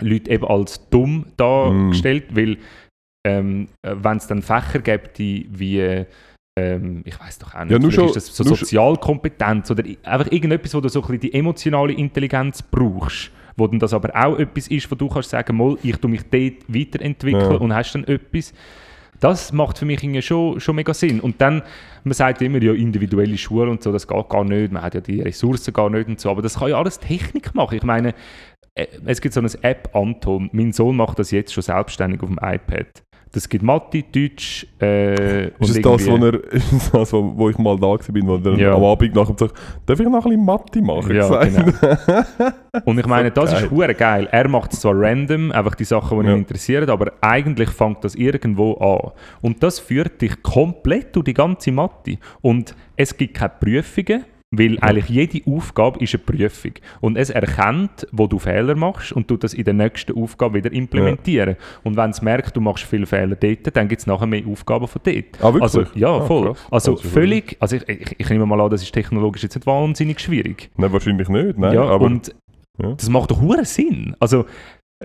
[0.00, 2.58] Leute eben als dumm dargestellt, weil
[3.26, 6.04] ähm, wenn es dann Fächer gibt, die wie
[6.58, 10.30] ähm, ich weiß doch auch nicht, Ja, nur schon- ist das so Sozialkompetenz oder einfach
[10.30, 14.38] irgendetwas, wo du so ein bisschen die emotionale Intelligenz brauchst, wo dann das aber auch
[14.38, 17.56] etwas ist, wo du kannst sagen, mal, ich tu mich dort weiterentwickeln Ja.
[17.58, 18.52] und hast dann etwas.
[19.20, 21.20] Das macht für mich schon, schon mega Sinn.
[21.20, 21.62] Und dann,
[22.02, 25.00] man sagt immer, ja, individuelle Schule und so, das geht gar nicht, man hat ja
[25.00, 27.76] die Ressourcen gar nicht und so, aber das kann ja alles Technik machen.
[27.76, 28.12] Ich meine,
[28.74, 32.28] äh, es gibt so eine App, Anton, mein Sohn macht das jetzt schon selbstständig auf
[32.28, 33.03] dem iPad.
[33.34, 37.58] Das gibt Mathe, Deutsch äh, Ist es das, wo, er, ist das wo, wo ich
[37.58, 38.74] mal da war, wo er Ja.
[38.76, 39.54] am Abend nachher sagt,
[39.86, 41.16] darf ich noch ein bisschen Mathe machen?
[41.16, 42.54] Ja, Gesagt.
[42.84, 44.28] Und ich meine, das ist hure geil.
[44.30, 46.32] Er macht es zwar random, einfach die Sachen, die Ja.
[46.32, 49.10] ihn interessieren, aber eigentlich fängt das irgendwo an.
[49.42, 52.18] Und das führt dich komplett durch die ganze Mathe.
[52.40, 54.24] Und es gibt keine Prüfungen,
[54.58, 56.72] weil eigentlich jede Aufgabe ist eine Prüfung.
[57.00, 60.72] Und es erkennt, wo du Fehler machst und tut das in der nächsten Aufgabe wieder
[60.72, 61.56] implementieren.
[61.82, 64.86] Und wenn es merkt, du machst viele Fehler dort, dann gibt es nachher mehr Aufgaben
[64.88, 65.24] von dort.
[65.40, 65.62] Ah, wirklich?
[65.62, 66.46] Also, ja, Ah, voll.
[66.46, 66.66] krass.
[66.70, 69.66] Also ist völlig, also ich, ich, ich nehme mal an, das ist technologisch jetzt nicht
[69.66, 70.70] wahnsinnig schwierig.
[70.76, 71.58] Nein, wahrscheinlich nicht.
[71.58, 72.34] Nein, ja, aber und
[72.82, 72.92] ja.
[72.94, 74.14] das macht doch hure Sinn.
[74.20, 74.46] Also,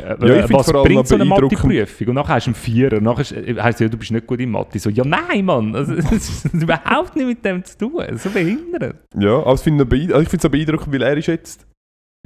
[0.02, 2.08] Ja, ich was bringt so eine Mathe-Prüfung?
[2.10, 4.40] Und nachher hast du einen Vierer, nachher äh, heisst es, ja, du bist nicht gut
[4.40, 4.80] in Mathe.
[4.80, 8.18] So, ja nein, Mann, also, das hat überhaupt nicht mit dem zu tun.
[8.18, 8.96] So behindert.
[9.18, 11.66] ja, aber ich finde es also ich find's auch beeindruckend, weil er ist jetzt...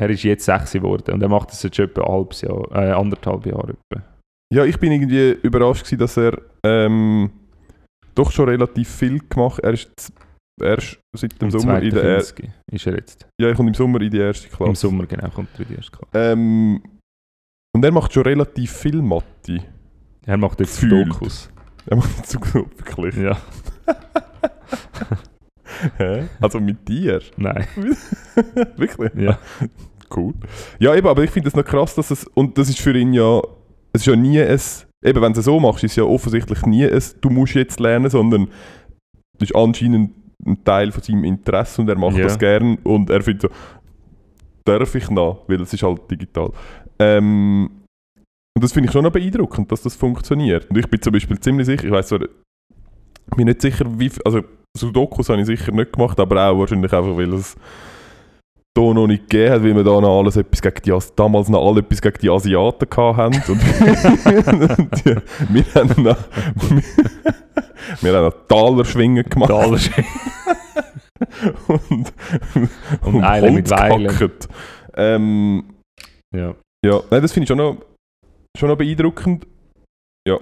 [0.02, 2.72] Er ist jetzt sechs geworden und er macht das jetzt schon etwa ein halbes Jahr,
[2.72, 3.76] äh, anderthalb Jahre.
[3.92, 4.04] Etwa.
[4.52, 7.30] Ja, ich bin irgendwie überrascht gewesen, dass er ähm,
[8.16, 10.14] doch schon relativ viel gemacht Er ist jetzt
[10.62, 12.04] erst seit dem Im Sommer in der...
[12.04, 13.28] Er 52 ist er jetzt.
[13.40, 14.70] ja, er kommt im Sommer in die erste Klasse.
[14.70, 16.10] Im Sommer genau kommt er in die erste Klasse.
[16.14, 16.82] Ähm,
[17.74, 19.64] und er macht schon relativ viel Mathe.
[20.26, 21.10] Er macht jetzt Gefühlt.
[21.10, 21.50] Dokus.
[21.86, 23.16] Er macht jetzt wirklich.
[23.18, 23.38] Ja,
[25.98, 26.24] Hä?
[26.40, 27.22] Also mit dir?
[27.36, 27.66] nein.
[28.78, 29.12] Wirklich?
[29.16, 29.38] Ja.
[30.16, 30.34] Cool.
[30.80, 32.26] Ja, eben, aber ich finde es noch krass, dass es.
[32.26, 33.42] Und das ist für ihn ja.
[33.92, 34.60] Es ist ja nie ein.
[35.04, 37.80] Eben, wenn du es so machst, ist es ja offensichtlich nie ein, du musst jetzt
[37.80, 38.48] lernen, sondern
[39.38, 40.12] das ist anscheinend
[40.46, 42.24] ein Teil von seinem Interesse und er macht Ja.
[42.24, 43.50] das gern und er findet so,
[44.64, 46.52] darf ich noch, weil es ist halt digital.
[47.04, 47.70] Ähm,
[48.56, 50.70] und das finde ich schon noch beeindruckend, dass das funktioniert.
[50.70, 54.10] Und ich bin zum Beispiel ziemlich sicher, ich weiß zwar, ich bin nicht sicher, wie
[54.10, 54.42] viel, also
[54.78, 57.56] Sudokus habe ich sicher nicht gemacht, aber auch wahrscheinlich einfach, weil es
[58.76, 61.48] da noch nicht gegeben hat, weil wir da noch alles etwas gegen die, As- damals
[61.50, 63.36] noch alle etwas gegen die Asiaten gehabt haben.
[63.36, 63.50] Und,
[64.80, 65.16] und die,
[65.50, 66.18] wir haben noch,
[68.02, 69.50] wir haben noch Talerschwingen gemacht.
[69.50, 70.12] Talerschwingen.
[71.68, 72.14] und,
[73.02, 74.32] Und Eilen mit Weilen.
[74.96, 75.64] Ähm,
[76.36, 76.56] Ja.
[76.84, 77.78] Ja, nein, das finde ich schon noch,
[78.58, 79.48] schon noch beeindruckend.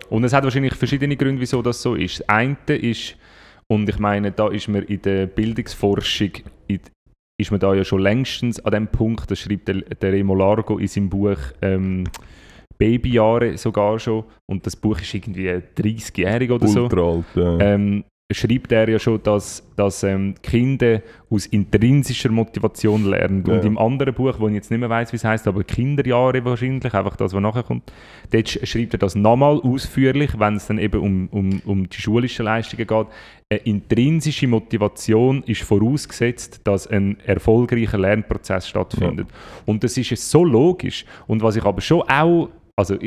[0.10, 2.20] Und es hat wahrscheinlich verschiedene Gründe, wieso das so ist.
[2.20, 3.16] Das eine ist,
[3.68, 6.32] und ich meine, da ist man in der Bildungsforschung,
[6.68, 10.78] ist man da ja schon längstens an dem Punkt, das schreibt der, der Remo Largo
[10.78, 12.04] in seinem Buch ähm,
[12.78, 16.84] Babyjahre sogar schon, und das Buch ist irgendwie 30-jährig oder so.
[16.84, 17.26] Ultra alt.
[17.36, 17.60] Ja.
[17.60, 23.44] ähm, schreibt er ja schon, dass, dass ähm, Kinder aus intrinsischer Motivation lernen.
[23.44, 23.62] Und Ja.
[23.62, 26.94] im anderen Buch, wo ich jetzt nicht mehr weiß, wie es heißt, aber Kinderjahre wahrscheinlich,
[26.94, 27.92] einfach das, was nachher kommt,
[28.32, 32.02] dort sch- schreibt er das nochmal ausführlich, wenn es dann eben um, um, um die
[32.02, 33.08] schulischen Leistungen geht.
[33.50, 39.28] Eine intrinsische Motivation ist vorausgesetzt, dass ein erfolgreicher Lernprozess stattfindet.
[39.66, 41.06] Und das ist es so logisch.
[41.28, 42.98] Und was ich aber schon auch, also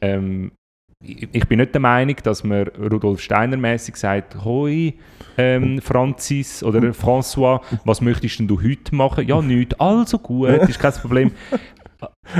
[0.00, 0.52] ähm,
[1.00, 4.94] ich bin nicht der Meinung, dass man Rudolf Steiner mäßig sagt, hoi
[5.36, 9.26] ähm, Francis oder François, was möchtest denn du heute machen?
[9.26, 11.32] Ja, nichts, also gut, ist kein Problem.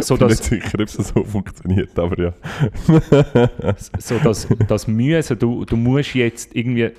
[0.00, 2.32] So ich bin nicht dass, sicher, ob es so funktioniert, aber ja.
[3.98, 6.92] so dass, das Müssen, du, du musst jetzt irgendwie, äh,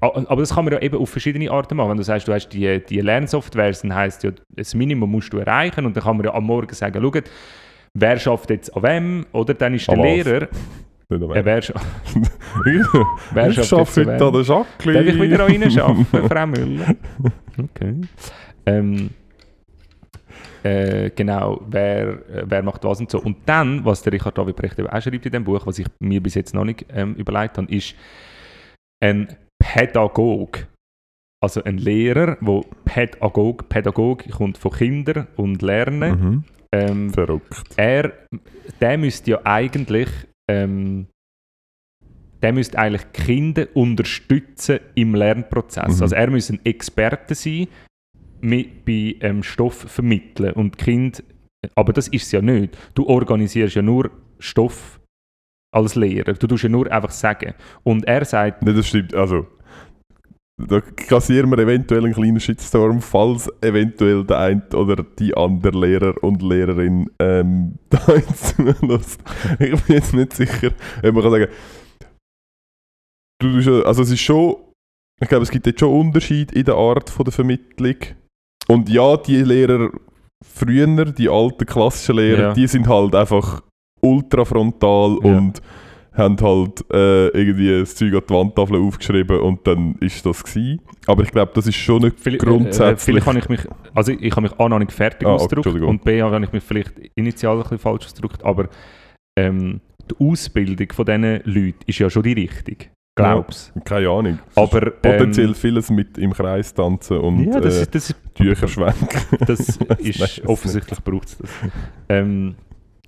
[0.00, 1.90] aber das kann man ja eben auf verschiedene Arten machen.
[1.90, 5.38] Wenn du sagst, du hast die, die Lernsoftware, dann heisst ja, das Minimum musst du
[5.38, 7.20] erreichen und dann kann man ja am Morgen sagen, schau,
[7.94, 9.96] wer schafft jetzt an wem, oder dann ist der?
[9.96, 10.48] Lehrer,
[11.10, 11.80] Nicht äh, wer, scha-
[13.32, 15.04] wer ich jetzt heute an an der Jacqueline.
[15.04, 16.94] Darf ich wieder reinschaffen, Frau Müller?
[17.58, 17.94] Okay.
[18.66, 19.10] Ähm,
[20.62, 23.20] äh, genau, wer, wer macht was und so.
[23.22, 26.22] Und dann, was der Richard David Brecht auch schreibt in dem Buch, was ich mir
[26.22, 27.94] bis jetzt noch nicht ähm, überlegt habe, ist
[29.02, 30.66] ein Pädagog.
[31.40, 36.10] Also ein Lehrer, wo Pädagog, Pädagog kommt von Kindern und Lernen.
[36.10, 36.44] Mhm.
[36.72, 37.62] Ähm, Verrückt.
[37.76, 38.12] er,
[38.80, 40.08] der müsste ja eigentlich,
[40.48, 41.06] ähm,
[42.42, 45.96] der müsste eigentlich Kinder unterstützen im Lernprozess.
[45.96, 46.02] Mhm.
[46.02, 47.68] Also er müsste ein Experte sein,
[48.40, 51.20] mit, bei ähm, Stoff vermitteln und Kinder,
[51.74, 52.76] aber das ist es ja nicht.
[52.94, 55.00] Du organisierst ja nur Stoff
[55.72, 56.34] als Lehrer.
[56.34, 57.54] Du tust ja nur einfach sagen.
[57.82, 59.14] Und er sagt, Nein, das stimmt.
[59.14, 59.46] Also,
[60.58, 66.14] da kassieren wir eventuell einen kleinen Shitstorm, falls eventuell der eine oder die andere Lehrer
[66.22, 68.00] und Lehrerin ähm, da
[68.34, 69.20] zulässt.
[69.60, 71.46] Ich bin jetzt nicht sicher, ob man kann sagen,
[73.40, 74.56] du also es ist schon
[75.20, 77.96] Ich glaube, es gibt jetzt schon Unterschied in der Art von der Vermittlung.
[78.68, 79.90] Und ja, die Lehrer
[80.44, 82.52] früher, die alten klassischen Lehrer, Ja.
[82.52, 83.62] die sind halt einfach
[84.00, 85.38] ultrafrontal Ja.
[85.38, 85.62] und
[86.18, 90.80] haben halt äh, irgendwie das Zeug an die Wandtafel aufgeschrieben und dann ist das gewesen.
[91.06, 93.00] Aber ich glaube, das ist schon nicht Vielleicht, äh, grundsätzlich...
[93.00, 93.60] vielleicht habe ich mich,
[93.94, 96.62] also ich habe mich A noch nicht fertig Ah, ausgedrückt und B habe ich mich
[96.62, 98.68] vielleicht initial ein bisschen falsch ausgedrückt, aber
[99.38, 103.72] ähm, die Ausbildung von diesen Leuten ist ja schon die richtige, glaub's.
[103.84, 104.38] Keine Ahnung.
[104.54, 108.16] Aber Potenziell ähm, vieles mit im Kreis tanzen und ja, das, äh, ist, das, ist,
[108.34, 109.20] Tücher schwenken.
[109.46, 109.60] das
[109.98, 111.50] ist das offensichtlich braucht es das.
[112.08, 112.56] Ähm,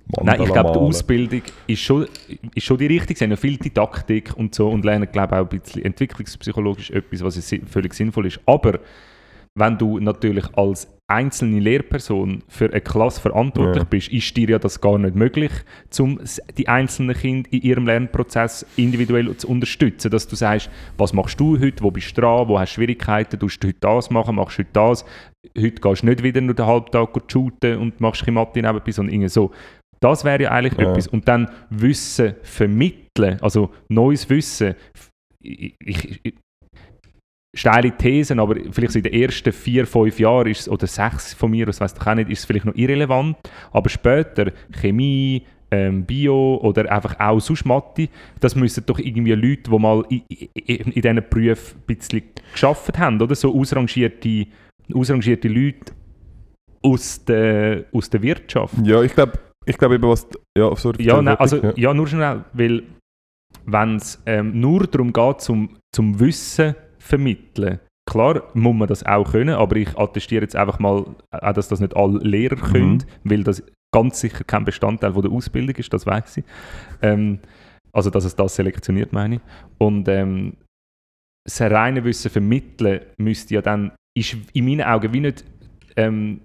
[0.07, 0.79] Mandala Nein, ich glaube, die.
[0.79, 2.07] Ausbildung ist schon,
[2.55, 3.17] ist schon die richtige.
[3.17, 6.91] Sie haben ja viel Didaktik und so und lernen, glaube ich, auch ein bisschen entwicklungspsychologisch
[6.91, 8.39] etwas, was völlig sinnvoll ist.
[8.45, 8.79] Aber
[9.55, 13.89] wenn du natürlich als einzelne Lehrperson für eine Klasse verantwortlich Ja.
[13.89, 15.51] bist, ist dir ja das gar nicht möglich,
[15.99, 16.21] um
[16.57, 20.09] die einzelnen Kinder in ihrem Lernprozess individuell zu unterstützen.
[20.09, 23.37] Dass du sagst, was machst du heute, wo bist du dran, wo hast du Schwierigkeiten,
[23.37, 25.05] tust du heute das machen, machst du heute das.
[25.57, 28.61] Heute gehst du nicht wieder nur den halben Tag shooten und machst ein bisschen Mathe
[28.61, 29.51] nebenbei, sondern irgendwie so.
[30.01, 30.89] Das wäre ja eigentlich Ja.
[30.91, 31.07] etwas.
[31.07, 34.75] Und dann Wissen vermitteln, also neues Wissen.
[35.43, 36.33] Ich, ich, ich,
[37.53, 41.51] steile Thesen, aber vielleicht in den ersten vier, fünf Jahren ist es, oder sechs von
[41.51, 43.37] mir, das weiß ich auch nicht, ist es vielleicht noch irrelevant.
[43.71, 49.69] Aber später Chemie, ähm, Bio oder einfach auch sonst Mathe, das müssen doch irgendwie Leute,
[49.69, 53.35] die mal in, in, in diesen Berufen ein bisschen geschafft haben, oder?
[53.35, 54.47] So ausrangierte,
[54.93, 55.93] ausrangierte Leute
[56.81, 58.75] aus der, aus der Wirtschaft.
[58.83, 59.33] Ja, ich glaube,
[59.65, 60.27] ich glaube eben, was...
[60.57, 61.03] Ja, sorry.
[61.03, 61.83] Ja, erzähl nein, also, fertig.
[61.83, 61.93] ja.
[61.93, 62.83] nur schnell, weil
[63.65, 69.31] wenn es ähm, nur darum geht, zum, zum Wissen vermitteln, klar muss man das auch
[69.31, 72.71] können, aber ich attestiere jetzt einfach mal, auch, dass das nicht alle Lehrer Mhm.
[72.71, 76.45] können, weil das ganz sicher kein Bestandteil von der Ausbildung ist, das weiß ich.
[77.01, 77.39] Ähm,
[77.93, 79.41] also, dass es das selektioniert, meine ich.
[79.77, 80.53] Und ähm,
[81.45, 85.43] das reine Wissen vermitteln müsste ja dann, ist in meinen Augen wie nicht
[85.97, 86.41] ähm,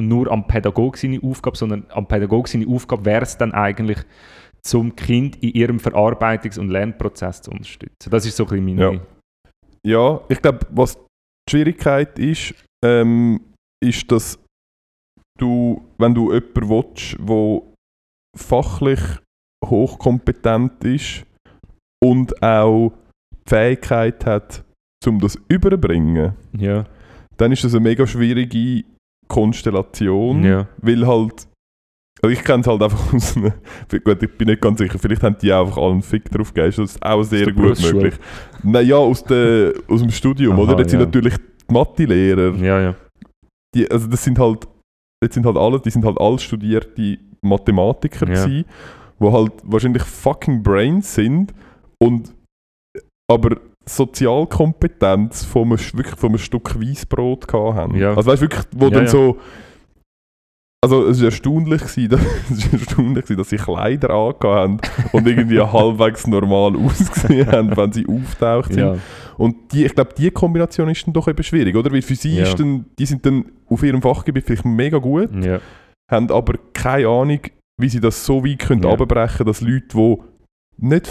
[0.00, 3.98] nur am Pädagogen seine Aufgabe, sondern am Pädagogen seine Aufgabe wäre es dann eigentlich,
[4.62, 8.10] zum Kind in ihrem Verarbeitungs- und Lernprozess zu unterstützen.
[8.10, 9.00] Das ist so ein bisschen meine...
[9.86, 13.40] Ja, ich glaube, was die Schwierigkeit ist, ähm,
[13.84, 14.38] ist, dass
[15.38, 17.62] du, wenn du jemanden willst, der
[18.34, 19.00] fachlich
[19.64, 21.24] hochkompetent ist
[22.02, 22.92] und auch
[23.46, 24.64] die Fähigkeit hat,
[25.06, 26.86] um das überzubringen, Ja.
[27.36, 28.84] dann ist das eine mega schwierige
[29.34, 30.68] Konstellation, ja.
[30.80, 31.48] weil halt
[32.22, 33.52] also ich kenne es halt einfach aus einer,
[34.02, 36.74] gut, ich bin nicht ganz sicher, vielleicht haben die einfach alle einen Fick drauf gegeben,
[36.76, 38.14] das ist auch sehr der gut möglich.
[38.62, 40.78] Naja, aus, der, aus dem Studium, Aha, oder?
[40.78, 41.06] Jetzt sind ja.
[41.06, 42.94] natürlich die Mathe-Lehrer, Ja, ja.
[43.74, 44.66] die, also das sind halt,
[45.22, 48.46] jetzt sind halt alle, die sind halt alle studierte Mathematiker Ja.
[48.46, 48.64] gewesen,
[49.20, 51.52] die halt wahrscheinlich fucking Brains sind
[52.02, 52.32] und
[53.30, 57.94] aber Sozialkompetenz von einem, wirklich von einem Stück Weissbrot gehabt haben.
[57.96, 58.14] Ja.
[58.14, 59.10] Also weißt du wirklich, wo Ja, dann ja.
[59.10, 59.38] so
[60.82, 62.20] also es war erstaunlich, gewesen,
[62.50, 64.80] es erstaunlich gewesen, dass sie Kleider angehabt haben
[65.12, 68.82] und irgendwie halbwegs normal ausgesehen haben, wenn sie auftaucht sind.
[68.82, 68.96] ja.
[69.38, 71.90] Und die, ich glaube, die Kombination ist dann doch eben schwierig, oder?
[71.90, 72.42] Weil für sie Ja.
[72.44, 75.58] ist dann, die sind dann auf ihrem Fachgebiet vielleicht mega gut, ja.
[76.10, 77.40] haben aber keine Ahnung,
[77.80, 78.90] wie sie das so weit können Ja.
[78.90, 80.16] runterbrechen, dass Leute, die
[80.76, 81.10] nicht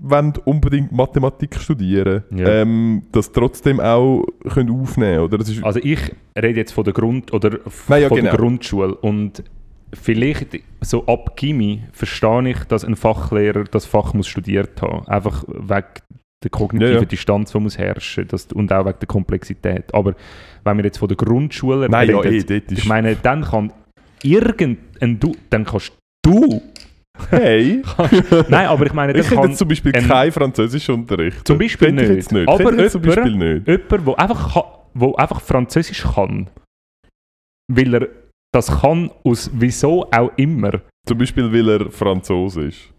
[0.00, 2.62] wollen unbedingt Mathematik studieren, Ja.
[2.62, 5.38] ähm, das trotzdem auch können aufnehmen oder?
[5.38, 6.00] Das ist, Also ich
[6.36, 8.36] rede jetzt von der Grund- oder Nein, ja, von der genau.
[8.36, 9.44] Grundschule und
[9.92, 15.44] vielleicht so ab Gimmi verstehe ich, dass ein Fachlehrer das Fach muss studiert haben, einfach
[15.46, 15.86] wegen
[16.42, 17.04] der kognitiven Ja, ja.
[17.04, 19.94] Distanz, die muss herrschen das, und auch wegen der Komplexität.
[19.94, 20.14] Aber
[20.64, 22.78] wenn wir jetzt von der Grundschule Nein, ja, reden, eh, dort ist...
[22.78, 23.72] ich meine, dann kann
[24.22, 26.62] irgendein du, dann kannst du,
[27.30, 27.82] hey!
[28.48, 31.46] nein, aber ich meine, ich hätte kann jetzt zum Beispiel ein- kein Französischunterricht.
[31.46, 32.08] Zum Beispiel nicht.
[32.08, 32.48] Jetzt nicht.
[32.48, 33.66] Aber jetzt zum Beispiel nicht.
[33.68, 36.48] jemand, der einfach, ka- wo einfach Französisch kann,
[37.72, 38.08] weil er
[38.54, 40.82] das kann aus wieso auch immer.
[41.06, 42.90] Zum Beispiel, weil er Franzose ist.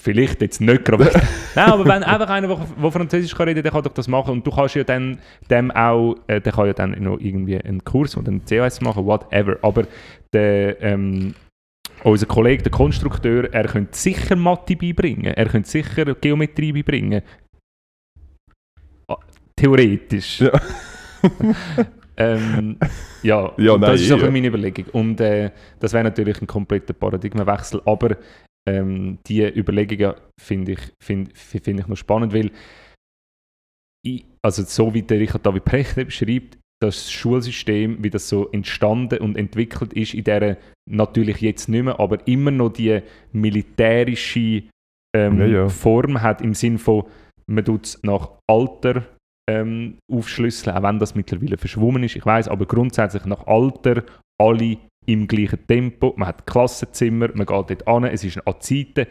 [0.00, 1.04] Vielleicht jetzt nicht gerade.
[1.54, 4.30] Nein, aber wenn einfach einer, der der Französisch kann reden, der kann doch das machen.
[4.32, 5.18] Und du kannst ja dann
[5.50, 9.04] dem auch, äh, der kann ja dann noch irgendwie einen Kurs und einen COS machen,
[9.04, 9.56] whatever.
[9.62, 9.84] Aber
[10.32, 11.34] der, ähm,
[12.04, 15.32] unser Kollege, der Konstrukteur, er könnte sicher Mathe beibringen.
[15.34, 17.22] Er könnte sicher Geometrie beibringen.
[19.08, 19.18] Ah,
[19.56, 20.40] Theoretisch.
[20.40, 20.52] Ja.
[22.16, 22.78] ähm,
[23.22, 24.30] ja, Ja, nein, das ist auch ja.
[24.30, 24.86] meine Überlegung.
[24.92, 27.82] Und äh, das wäre natürlich ein kompletter Paradigmenwechsel.
[27.84, 28.16] Aber
[28.68, 32.50] ähm, die Überlegungen finde ich, find, find ich noch spannend, weil
[34.04, 39.18] ich, also so wie der Richard David Precht beschreibt, das Schulsystem, wie das so entstanden
[39.18, 40.58] und entwickelt ist, in der
[40.88, 43.00] natürlich jetzt nicht mehr, aber immer noch die
[43.32, 44.62] militärische
[45.16, 45.68] ähm, Ja, ja.
[45.68, 47.04] Form hat im Sinn von
[47.50, 49.06] man tut es nach Alter
[49.48, 52.14] ähm, aufschlüsseln, auch wenn das mittlerweile verschwommen ist.
[52.14, 54.04] Ich weiß, aber grundsätzlich nach Alter
[54.38, 54.76] alle
[55.06, 56.12] im gleichen Tempo.
[56.16, 59.06] Man hat Klassenzimmer, man geht dort an, es ist an Zeiten.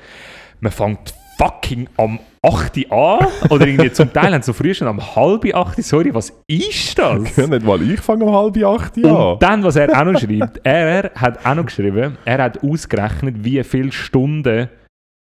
[0.59, 3.27] Man fängt fucking am 8 Uhr an.
[3.49, 5.83] Oder irgendwie zum Teil haben sie so früh schon am halb 8 Uhr.
[5.83, 7.35] Sorry, was ist das?
[7.35, 9.05] Ja, nicht mal ich fange um halb acht an.
[9.05, 13.43] Und dann, was er auch noch schreibt, er hat auch noch geschrieben, er hat ausgerechnet,
[13.43, 14.69] wie viele Stunden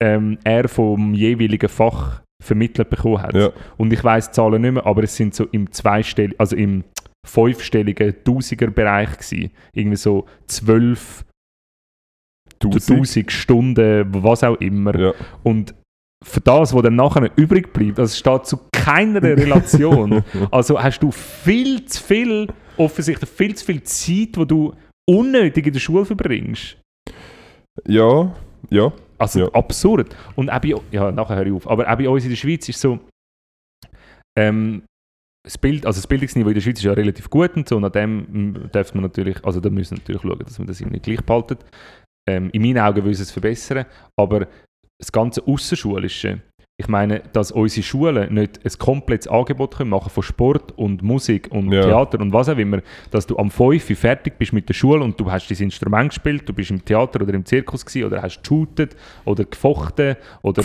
[0.02, 3.34] ähm, er vom jeweiligen Fach vermittelt bekommen hat.
[3.34, 3.50] Ja.
[3.78, 6.84] Und ich weiß die Zahlen nicht mehr, aber es sind so im zweistelligen, also im
[7.26, 9.52] fünfstelligen Tausiger-Bereich gewesen.
[9.74, 11.26] Irgendwie so zwölf,
[12.60, 13.00] Tausend.
[13.00, 14.98] tausend Stunden, was auch immer.
[14.98, 15.14] Ja.
[15.43, 15.74] Und
[16.24, 20.24] für das, was dann nachher übrig bleibt, das steht zu keiner Relation.
[20.51, 22.47] also hast du viel zu viel,
[22.78, 24.74] offensichtlich viel zu viel Zeit, die du
[25.09, 26.78] unnötig in der Schule verbringst.
[27.88, 28.36] ja,
[28.70, 28.91] ja.
[29.20, 29.47] Also Ja.
[29.53, 30.15] absurd.
[30.36, 31.68] Und auch bei, ja, nachher höre ich auf.
[31.68, 32.99] Aber auch bei uns in der Schweiz ist so,
[34.38, 34.84] ähm,
[35.43, 37.80] das, Bild, also das Bildungsniveau in der Schweiz ist ja relativ gut und so.
[37.80, 38.20] Nach dem
[38.51, 41.22] mm, darf man natürlich, also da müssen wir natürlich schauen, dass man das irgendwie gleich
[41.24, 41.65] behaltet.
[42.30, 43.86] Ähm, in meinen Augen will es es verbessern.
[44.20, 44.47] Aber
[45.00, 46.39] das ganze Aussenschulische,
[46.80, 51.48] ich meine, dass unsere Schulen nicht ein komplettes Angebot können machen von Sport und Musik
[51.52, 51.82] und Ja.
[51.82, 55.04] Theater und was auch immer, dass du am 5 Uhr fertig bist mit der Schule
[55.04, 58.22] und du hast dein Instrument gespielt, du bist im Theater oder im Zirkus gewesen, oder
[58.22, 58.95] hast geshootet
[59.26, 60.64] oder gefochten oder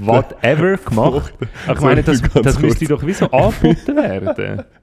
[0.00, 1.34] whatever gemacht.
[1.74, 4.62] Ich meine, das, das müsste doch wie so angeboten werden.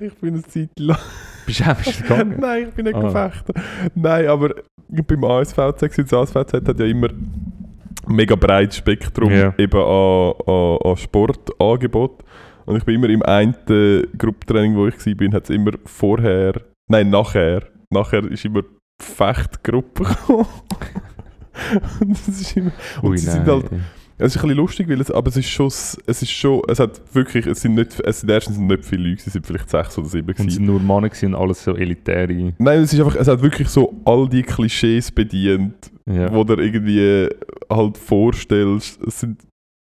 [0.00, 0.98] Ich bin eine Zeit lang.
[1.46, 2.36] Bist du einfach gegangen?
[2.40, 3.00] Nein, ich bin nicht Ah.
[3.28, 3.54] gefechten.
[3.94, 4.54] Nein, aber
[4.88, 7.08] beim ASVZ, das ASVZ hat ja immer
[8.06, 9.54] mega breites Spektrum Ja.
[9.58, 12.22] eben an, an, an Sportangebot.
[12.64, 13.54] Und ich bin immer im einen
[14.16, 16.54] Gruppentraining, wo ich war, hat es immer vorher,
[16.88, 18.62] nein, nachher, nachher ist immer
[19.00, 20.46] Fechtgruppe gekommen.
[22.00, 22.72] Und das ist immer,
[23.02, 23.62] und Ui, sie sind nein.
[23.62, 23.70] halt,
[24.22, 26.78] es ist ein bisschen lustig, weil es, aber es ist schon, es ist schon, es
[26.80, 29.96] hat wirklich, es sind nicht, es sind erstens nicht viele Leute, es sind vielleicht sechs
[29.98, 30.48] oder sieben Und gewesen.
[30.48, 32.54] es sind nur Männer und alles so elitäre.
[32.58, 36.32] Nein, es ist einfach, es hat wirklich so all die Klischees bedient, Ja.
[36.32, 37.28] wo du irgendwie
[37.70, 39.00] halt vorstellst.
[39.02, 39.42] Es sind,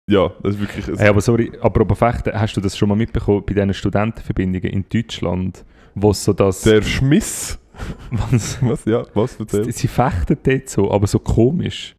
[0.09, 2.95] ja, das ist wirklich, es, Hey, aber sorry, apropos Fechten, hast du das schon mal
[2.95, 5.63] mitbekommen bei diesen Studentenverbindungen in Deutschland,
[5.95, 6.61] wo so das...
[6.61, 7.57] der Schmiss.
[8.11, 9.71] was, Was, ja, was, erzähl.
[9.71, 11.94] sie fechten dort so, aber so komisch.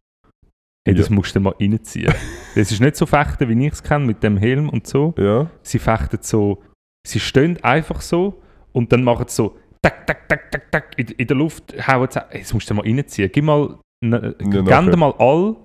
[0.87, 1.15] Hey, das Ja.
[1.15, 2.13] musst du mal reinziehen.
[2.55, 5.13] Das ist nicht so Fechten, wie ich es kenne, mit dem Helm und so.
[5.17, 6.61] Ja, Sie fechten so...
[7.05, 8.41] Sie stehen einfach so
[8.73, 9.57] und dann machen sie so...
[9.81, 12.19] Tak, tak, tak, tak, tak, in, in der Luft hauen sie...
[12.29, 13.29] Hey, das musst du mal reinziehen.
[13.31, 13.77] Gib mal...
[14.03, 14.97] Ne, Ja, gib nachher.
[14.97, 15.55] mal all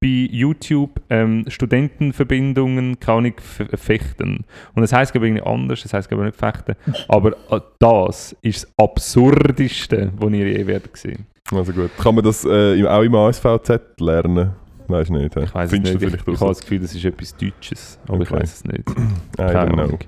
[0.00, 4.44] bei YouTube ähm, Studentenverbindungen kann ich fechten.
[4.74, 6.74] Und das heisst glaube ich irgendwie anders, das heisst glaube ich nicht fechten.
[7.08, 11.26] Aber äh, das ist das Absurdeste, was ihr je werdet sehen.
[11.52, 11.90] Also gut.
[11.98, 14.50] Kann man das äh, auch im ASVZ lernen?
[14.88, 15.36] Weißt nicht?
[15.36, 16.02] Ich weiß es nicht.
[16.02, 18.40] Ich, ich habe das Gefühl, das ist etwas Deutsches, aber ich Okay.
[18.40, 18.88] weiß es nicht.
[19.38, 19.98] I don't know.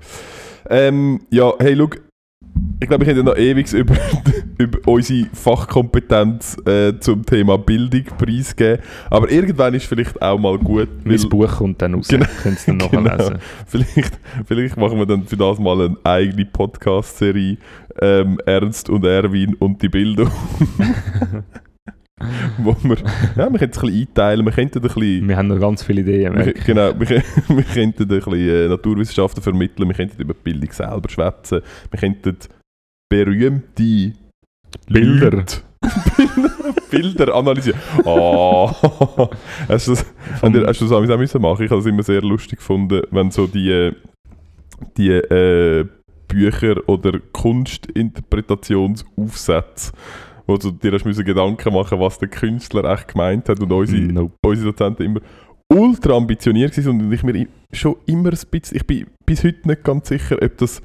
[0.69, 1.89] Ähm, ja, hey, schau.
[2.81, 3.95] Ich glaube, ich hätte noch ewig über,
[4.57, 8.81] über unsere Fachkompetenz äh, zum Thema Bildung preisgeben.
[9.09, 10.89] Aber irgendwann ist vielleicht auch mal gut.
[11.05, 12.25] weil- Mein Buch kommt dann raus, Genau.
[12.41, 13.01] könnt ihr dann Genau.
[13.03, 13.37] nachlesen.
[13.67, 17.57] Vielleicht, vielleicht machen wir dann für das mal eine eigene Podcast-Serie
[18.01, 20.31] ähm, Ernst und Erwin und die Bildung.
[22.59, 22.97] Wo wir,
[23.35, 25.81] ja, wir könnten es ein bisschen einteilen, wir könnten ein bisschen, Wir haben noch ganz
[25.83, 26.35] viele Ideen.
[26.35, 27.09] wir, genau, wir,
[27.47, 31.99] wir könnten ein bisschen äh, Naturwissenschaften vermitteln, wir könnten über die Bildung selber schwätzen, wir
[31.99, 32.37] könnten
[33.09, 34.13] berühmte
[34.87, 35.31] Bilder.
[35.31, 35.61] Leute-
[36.91, 37.79] Bilder analysieren.
[38.03, 38.69] Oh.
[39.67, 40.05] hast du das,
[40.41, 41.65] hast du das auch müssen machen?
[41.65, 43.93] Ich habe es immer sehr lustig gefunden, wenn so die, äh,
[44.97, 45.87] die äh,
[46.31, 49.91] Bücher oder Kunstinterpretationsaufsätze,
[50.47, 54.01] wo du dir hast müssen Gedanken machen was der Künstler echt gemeint hat und unsere,
[54.01, 54.33] Nope.
[54.45, 55.19] unsere Dozenten immer
[55.71, 59.83] ultra ambitioniert waren und ich mir schon immer ein bisschen, ich bin bis heute nicht
[59.83, 60.81] ganz sicher, ob das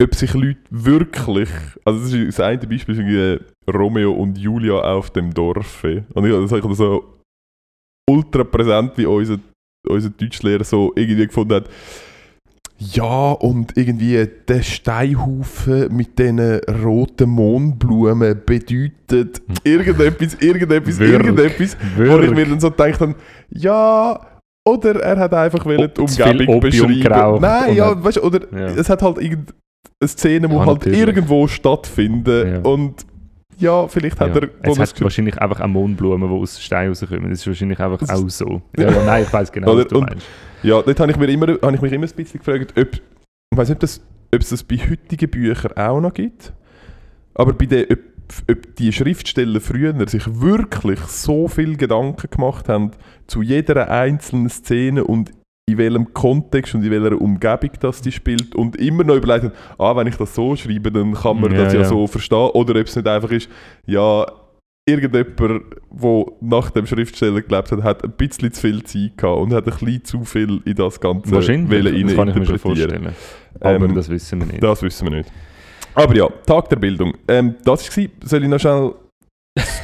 [0.00, 1.48] ob sich Leute wirklich,
[1.84, 5.82] also das ist das eine Beispiel, ist Romeo und Julia auf dem Dorf.
[5.82, 7.18] Und ich, das habe ich so
[8.08, 9.40] ultra präsent, wie unser,
[9.88, 11.68] unser Deutschlehrer so irgendwie gefunden hat,
[12.80, 16.38] ja, und irgendwie der Steinhaufen mit diesen
[16.84, 21.10] roten Mohnblumen bedeutet irgendetwas, irgendetwas, Wirk.
[21.24, 21.76] irgendetwas.
[21.96, 23.14] Wo ich mir dann so gedacht habe,
[23.50, 24.20] ja,
[24.64, 28.66] oder er hat einfach die Oh, viel Umgebung geraucht Nein, ja, weißt du, oder Ja.
[28.68, 29.54] es hat halt irgendeine
[30.06, 30.98] Szene, die Ja, halt natürlich.
[31.00, 32.58] irgendwo stattfinden Ja.
[32.60, 33.06] und
[33.58, 34.40] ja, vielleicht hat Ja.
[34.42, 37.30] er Es das hat wahrscheinlich einfach auch Mohnblumen, die aus Stein rauskommen.
[37.30, 38.62] Das ist wahrscheinlich einfach Das- auch so.
[38.78, 40.26] Ja, ja, nein, ich weiß genau, was du und- meinst.
[40.62, 43.00] Ja, dort habe ich, mir immer, habe ich mich immer ein bisschen gefragt, ob, ich
[43.56, 44.00] weiß nicht, ob, das,
[44.34, 46.52] ob es das bei heutigen Büchern auch noch gibt,
[47.34, 47.98] aber bei den, ob,
[48.50, 52.90] ob die Schriftsteller früher sich wirklich so viel Gedanken gemacht haben
[53.26, 55.30] zu jeder einzelnen Szene und
[55.68, 59.94] in welchem Kontext und in welcher Umgebung das die spielt und immer noch überlegt ah,
[59.96, 61.84] wenn ich das so schreibe, dann kann man Ja, das ja, ja.
[61.84, 62.50] so verstehen.
[62.54, 63.50] Oder ob es nicht einfach ist,
[63.86, 64.26] ja,
[64.86, 69.52] irgendjemand, der nach dem Schriftsteller gelebt hat, hat ein bisschen zu viel Zeit gehabt und
[69.52, 73.14] hat ein bisschen zu viel in das Ganze Wahrscheinlich, das kann ich mir schon vorstellen.
[73.60, 74.62] Aber Ähm, das wissen wir nicht.
[74.62, 75.30] Das wissen wir nicht.
[75.94, 77.12] Aber ja, Tag der Bildung.
[77.26, 78.94] Ähm, das war, soll ich noch schnell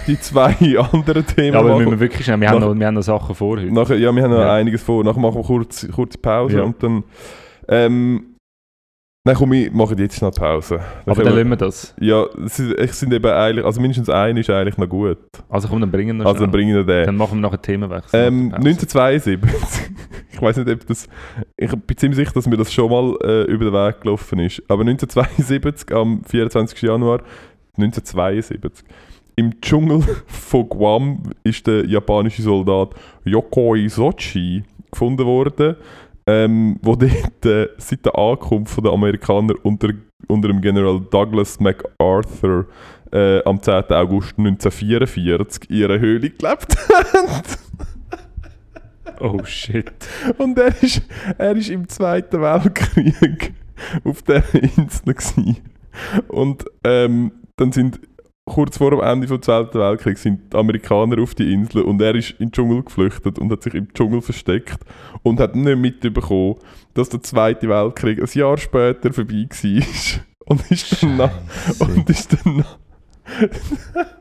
[0.06, 0.54] die zwei
[0.92, 1.84] anderen Themen ja, aber wir machen?
[1.86, 3.72] müssen wirklich schnell, wir, haben Nach- noch, wir haben noch Sachen vor heute.
[3.72, 4.54] Nachher, ja, wir haben noch Ja.
[4.54, 5.02] einiges vor.
[5.04, 6.62] Nachher machen wir kurz, kurze Pause Ja.
[6.64, 7.04] und dann.
[7.68, 8.26] Ähm,
[9.26, 10.80] Nein, komm, wir machen jetzt schnell Pause.
[11.06, 11.94] aber können dann wir- lassen wir das.
[11.98, 15.16] Ja, es sind eben eigentlich, also mindestens einer ist eigentlich noch gut.
[15.48, 17.06] Also komm, dann bringen wir Also dann bringen wir den.
[17.06, 18.20] Dann machen wir nachher Themenwechsel.
[18.20, 19.30] Ähm, nach der Pause.
[19.30, 19.38] 1972.
[20.30, 21.08] ich weiß nicht, ob das.
[21.56, 24.62] Ich bin ziemlich sicher, dass mir das schon mal äh, über den Weg gelaufen ist.
[24.68, 26.82] Aber 1972, am 24.
[26.82, 27.20] Januar
[27.78, 28.84] 1972,
[29.36, 35.76] im Dschungel von Guam ist der japanische Soldat Yokoi Sochi gefunden worden,
[36.26, 39.90] ähm, wo dort äh, seit der Ankunft der Amerikaner unter,
[40.28, 42.66] unter dem General Douglas MacArthur
[43.12, 43.84] äh, am 10.
[43.90, 47.42] August 1944 in ihrer Höhle gelebt haben.
[49.20, 49.92] Oh shit.
[50.38, 51.02] Und er ist,
[51.38, 53.54] er ist im Zweiten Weltkrieg
[54.04, 55.14] auf dieser Insel.
[55.14, 55.56] Gewesen.
[56.28, 58.00] Und ähm, dann sind
[58.46, 62.14] kurz vor dem Ende des Zweiten Weltkriegs sind die Amerikaner auf die Insel und er
[62.14, 64.78] ist in den Dschungel geflüchtet und hat sich im Dschungel versteckt
[65.22, 66.56] und hat nicht mitbekommen,
[66.94, 70.20] dass der Zweite Weltkrieg ein Jahr später vorbei war.
[70.46, 71.30] Und ist dann nach,
[71.78, 72.78] und ist dann nach,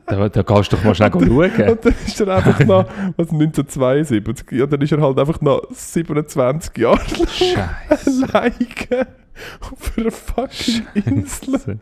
[0.06, 1.68] Da, da kannst du doch mal schnell schauen.
[1.68, 2.86] und dann ist er einfach nach,
[3.18, 6.98] was 1972, ja, dann ist er halt einfach nach 27 Jahren
[7.28, 8.26] Scheiße.
[8.32, 9.06] alleine
[9.60, 11.78] auf einer fucking Insel.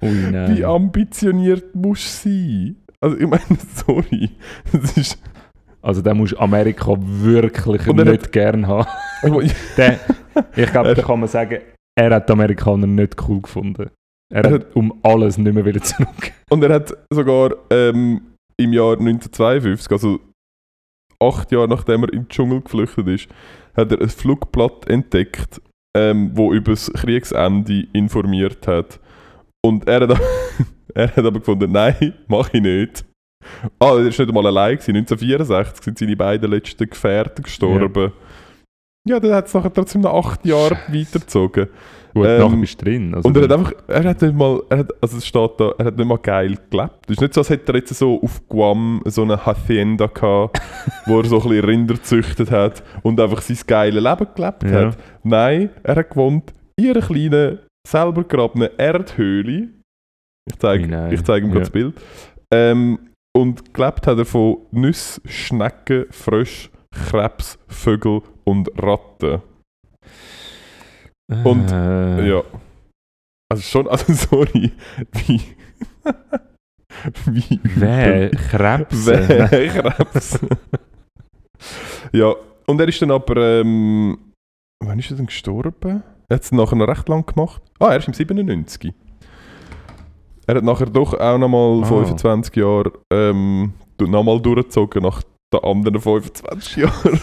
[0.00, 2.76] Wie ambitioniert musst du sein?
[3.00, 4.30] Also ich meine, sorry.
[4.72, 5.18] Das ist...
[5.82, 8.86] Also den musst du Amerika wirklich nicht gern haben.
[9.76, 9.98] Der,
[10.56, 11.58] ich glaube, da kann man sagen,
[11.96, 13.90] er hat die Amerikaner nicht cool gefunden.
[14.32, 16.32] Er, Er hat um alles nicht mehr wieder zurück.
[16.50, 20.20] Und er hat sogar ähm, im Jahr 1952, also
[21.20, 23.28] acht Jahre nachdem er in den Dschungel geflüchtet ist,
[23.76, 25.60] hat er ein Flugblatt entdeckt,
[25.96, 29.00] ähm, wo über das Kriegsende informiert hat.
[29.64, 30.20] Und er hat,
[30.94, 33.04] er hat aber gefunden, nein, mache ich nicht.
[33.78, 34.96] Ah, er ist nicht einmal allein gewesen.
[34.96, 38.12] 1964 sind seine beiden letzten Gefährten gestorben.
[39.08, 41.66] Ja, dann hat es nachher trotzdem noch acht Jahre weitergezogen.
[42.14, 43.14] Gut, Ähm, nachher bist du drin.
[43.14, 45.72] Also Und er hat einfach, er hat nicht mal, er hat, also es steht da,
[45.78, 46.94] er hat nicht mal geil gelebt.
[47.06, 50.60] Es ist nicht so, als hätte er jetzt so auf Guam so eine Hacienda gehabt,
[51.06, 54.70] wo er so ein bisschen Rinder gezüchtet hat und einfach sein geiles Leben gelebt Ja.
[54.88, 54.98] hat.
[55.24, 59.68] Nein, er hat gewohnt in einer kleinen, selber gegrabenen Erdhöhle.
[60.48, 61.52] Ich zeige ich zeig ihm Ja.
[61.52, 62.00] gerade das Bild.
[62.52, 66.70] Ähm, und gelebt hat er von Nüsse, Schnecken, Frösch,
[67.08, 69.40] Krebs, Vögel und Ratten.
[71.44, 72.42] und- Äh, Ja.
[73.50, 74.72] Also schon, also sorry,
[75.12, 75.40] wie.
[77.26, 77.60] wie.
[77.62, 78.30] Wer?
[78.30, 79.06] Krebs?
[79.06, 79.48] Wer?
[79.68, 80.38] Krebs.
[82.12, 82.34] ja,
[82.66, 83.60] und er ist dann aber.
[83.60, 84.32] Ähm,
[84.84, 86.02] wann ist er denn gestorben?
[86.32, 87.60] Er hat es nachher noch recht lang gemacht.
[87.78, 88.94] Ah, er ist im 97.
[90.46, 91.84] Er hat nachher doch auch nochmal Ah.
[91.84, 95.22] 25 Jahre ähm, du- nochmal durchgezogen nach
[95.52, 97.20] den anderen 25 Jahren.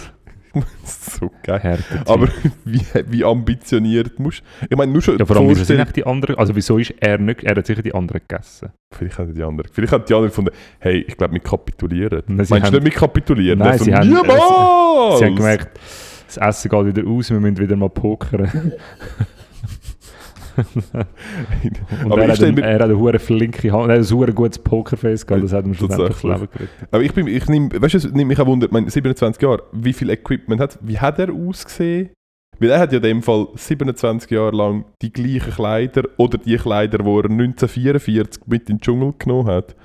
[0.53, 1.59] das ist so geil.
[1.59, 2.27] Härte Aber
[2.65, 6.35] wie, wie ambitioniert musst Ich meine, nur schon ja, vor allem, wieso sind die anderen,
[6.37, 8.69] also wieso ist er nicht, er hat sicher die anderen gegessen.
[8.95, 9.71] Vielleicht haben die anderen.
[9.73, 12.21] Vielleicht haben die anderen gefunden, hey, ich glaube, wir kapitulieren.
[12.27, 13.57] Nein, Meinst sie du nicht, wir kapitulieren?
[13.57, 15.17] Nein, Also, sie haben- niemals!
[15.19, 15.79] Sie haben gemerkt,
[16.35, 18.73] das Essen geht wieder aus, wir müssen wieder mal pokern.
[22.03, 24.33] Und Aber er, hat mir- er hat eine hure flinke Hand, er hat ein hure
[24.33, 26.23] gutes Pokerface gehabt, das hat ihm das Tatsächlich.
[26.23, 26.69] Leben gerettet.
[26.91, 29.41] Aber ich, bin, ich nehm, weißt du, es nimmt mich auch Wunder, ich meine, 27
[29.41, 32.09] Jahre, wie viel Equipment hat Wie hat er ausgesehen?
[32.59, 36.57] Weil er hat ja in dem Fall 27 Jahre lang die gleichen Kleider oder die
[36.57, 39.75] Kleider, die er 1944 mit in den Dschungel genommen hat,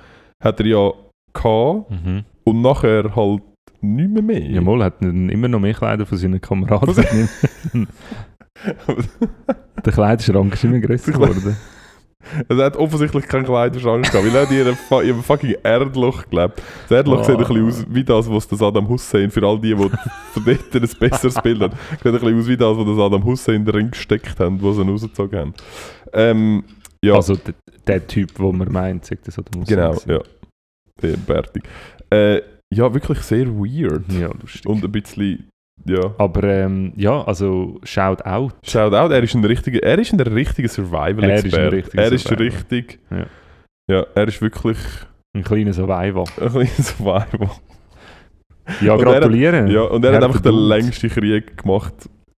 [0.43, 0.91] hat er ja
[1.33, 2.25] gehabt Mhm.
[2.43, 3.43] und nachher halt
[3.81, 4.39] nicht mehr mehr.
[4.41, 7.29] Ja, Moll hat dann immer noch mehr Kleider von seinen Kameraden.
[9.85, 11.57] Der Kleiderschrank ist immer größer Der geworden.
[12.49, 15.21] Also er hat offensichtlich keinen Kleiderschrank gehabt, weil er hat in einem, fu- in einem
[15.21, 16.59] fucking Erdloch gelebt.
[16.89, 17.23] Das Erdloch Oh.
[17.23, 20.43] sieht ein bisschen aus wie das, was der Saddam Hussein, für all die, die von
[20.43, 23.55] dort ein besseres Bild haben, sieht ein bisschen aus wie das, was der Saddam Hussein
[23.57, 25.53] in den Ring gesteckt haben, wo sie ihn rausgezogen haben.
[26.13, 26.63] Ähm,
[27.03, 27.53] ja, Also der,
[27.85, 30.19] der Typ, wo man meint, sagt das oder muss genau, ja.
[31.03, 31.63] Der Bärtig.
[32.09, 32.41] Äh,
[32.73, 34.11] ja, wirklich sehr weird.
[34.11, 34.65] Ja, lustig.
[34.65, 35.49] Und ein bisschen,
[35.85, 36.13] ja.
[36.17, 38.53] Aber ähm, ja, also Shout out.
[38.63, 41.27] Shoutout, er ist ein richtiger, er ist ein richtiger Survival-Experte.
[41.27, 42.45] Er ist ein richtiger Er ist Survivor.
[42.45, 43.25] richtig, Ja.
[43.91, 44.77] ja, er ist wirklich
[45.35, 46.25] Ein kleiner Survivor.
[46.41, 47.49] ein bisschen Survival.
[48.81, 49.67] Ja, er hat- gratulieren.
[49.67, 51.93] Ja, und er hat Härter einfach den längsten Krieg gemacht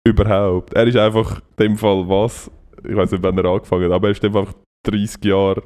[0.05, 0.73] überhaupt.
[0.73, 2.49] Er ist einfach in dem Fall was,
[2.87, 4.53] ich weiß nicht, wann er angefangen hat, aber er ist einfach
[4.83, 5.63] 30 Jahre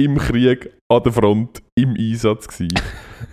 [0.00, 2.74] im Krieg, an der Front, im Einsatz gewesen.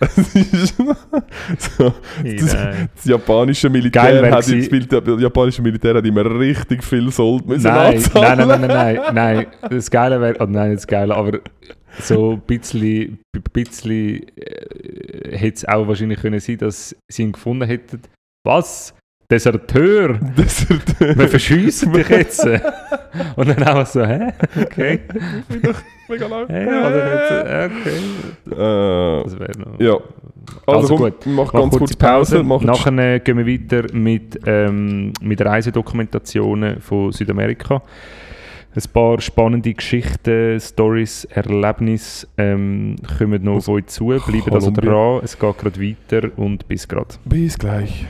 [0.00, 1.92] Es ist so,
[2.24, 2.56] das,
[2.94, 7.46] das japanische Militär Geil hat das, Bild- das japanische Militär hat immer richtig viel Sold
[7.46, 8.48] müssen Nein, nein, anzahlen.
[8.48, 9.70] nein, nein, nein, nein, nein.
[9.70, 11.40] Das Geile wäre, oh nein, das Geile, aber
[11.98, 13.18] so ein bisschen,
[13.52, 18.00] bisschen äh, hätte es auch wahrscheinlich können sein, dass sie ihn gefunden hätten.
[18.46, 18.94] Was?
[19.30, 20.18] Deserteur?
[20.36, 20.68] Ist
[21.00, 22.44] Wir verschiessen dich jetzt.
[23.36, 24.32] Und dann auch so, hä?
[24.60, 25.00] Okay.
[26.08, 26.48] mega lang.
[26.48, 26.66] Hä?
[26.66, 27.96] Also jetzt, äh, okay.
[28.50, 29.80] Äh, Das wäre noch.
[29.80, 29.98] ja,
[30.66, 31.26] also, Also komm, gut.
[31.26, 32.42] mach Mach ganz kurz Pause.
[32.42, 37.82] Mach Nachher äh, gehen wir weiter mit, ähm, mit Reisedokumentationen von Südamerika.
[38.72, 44.06] Ein paar spannende Geschichten, Stories, Erlebnisse ähm, kommen noch auf euch zu.
[44.06, 47.14] Bleibt also dran, es geht gerade weiter und bis gerade.
[47.24, 48.06] Bis gleich.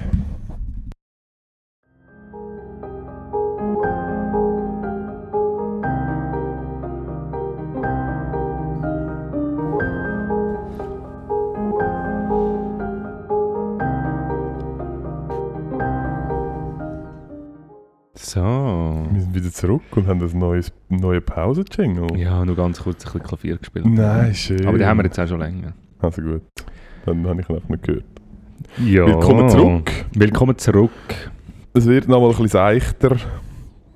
[18.23, 18.41] So.
[19.13, 22.19] Wir sind wieder zurück und haben ein neues, neue Pause-Jingle.
[22.19, 23.87] Ja, nur ganz kurz ein bisschen Klavier gespielt.
[23.87, 24.67] Nein, schön.
[24.67, 25.73] Aber die haben wir jetzt auch schon länger.
[26.01, 26.43] Also gut.
[27.07, 28.05] Dann habe ich ihn einfach nicht gehört.
[28.85, 29.07] Ja.
[29.07, 29.91] Willkommen zurück.
[30.15, 30.91] Willkommen zurück.
[31.73, 33.17] Es wird nochmal ein bisschen seichter,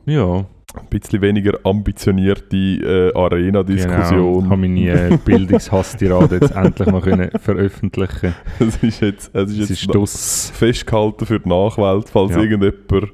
[0.07, 2.79] Ja, ein bisschen weniger ambitionierte äh,
[3.11, 3.25] genau.
[3.27, 4.45] Arena-Diskussion.
[4.45, 9.59] Ich habe meine äh, Bildungshasstirade jetzt endlich mal können veröffentlichen Es ist jetzt, es ist
[9.59, 10.51] Es jetzt ist noch Stuss.
[10.55, 12.39] festgehalten für die Nachwelt, falls Ja.
[12.43, 13.13] irgendjemand.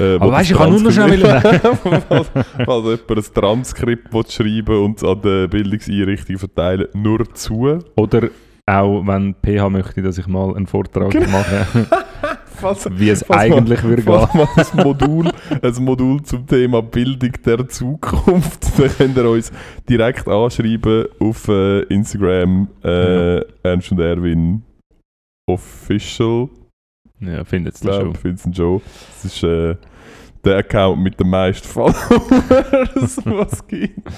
[0.00, 1.20] Äh, Aber weisst, ein ich kann nur noch schnell
[2.08, 2.30] falls,
[2.64, 7.78] falls jemand ein Transkript schreiben und es an der Bildungseinrichtung verteilen, nur zu.
[7.96, 8.28] Oder
[8.68, 11.28] auch wenn PH möchte, dass ich mal einen Vortrag Genau.
[11.30, 11.66] mache,
[12.58, 14.40] Falls, wie es eigentlich würde falls gehen.
[14.40, 14.48] mal
[14.80, 15.30] ein Modul,
[15.62, 19.52] ein Modul zum Thema Bildung der Zukunft, dann könnt ihr uns
[19.88, 24.62] direkt anschreiben auf äh, Instagram äh, Ernst und Erwin
[25.48, 26.48] Official.
[27.20, 28.00] Ja, findet es Ich schon.
[28.12, 28.80] glaube, Vincent Joe.
[29.14, 29.76] Das ist äh,
[30.44, 34.08] der Account mit den meisten Followers, was es gibt.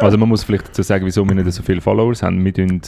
[0.00, 2.44] Also man muss vielleicht dazu sagen, wieso wir nicht so viele Followers haben.
[2.44, 2.80] Wir tun,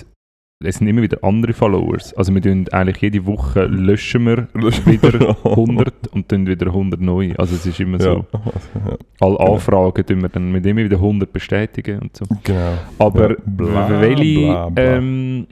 [0.62, 2.12] es sind immer wieder andere Followers.
[2.14, 4.48] Also wir tun eigentlich jede Woche löschen wir
[4.86, 7.32] wieder 100 und dann wieder 100 neu.
[7.38, 8.26] Also es ist immer so.
[8.32, 12.24] Ja, Alle Anfragen tun wir dann mit immer wieder 100 bestätigen und so.
[12.42, 12.74] genau.
[12.98, 14.82] Aber Ja, bla, welche bla, bla.
[14.96, 15.46] Ähm,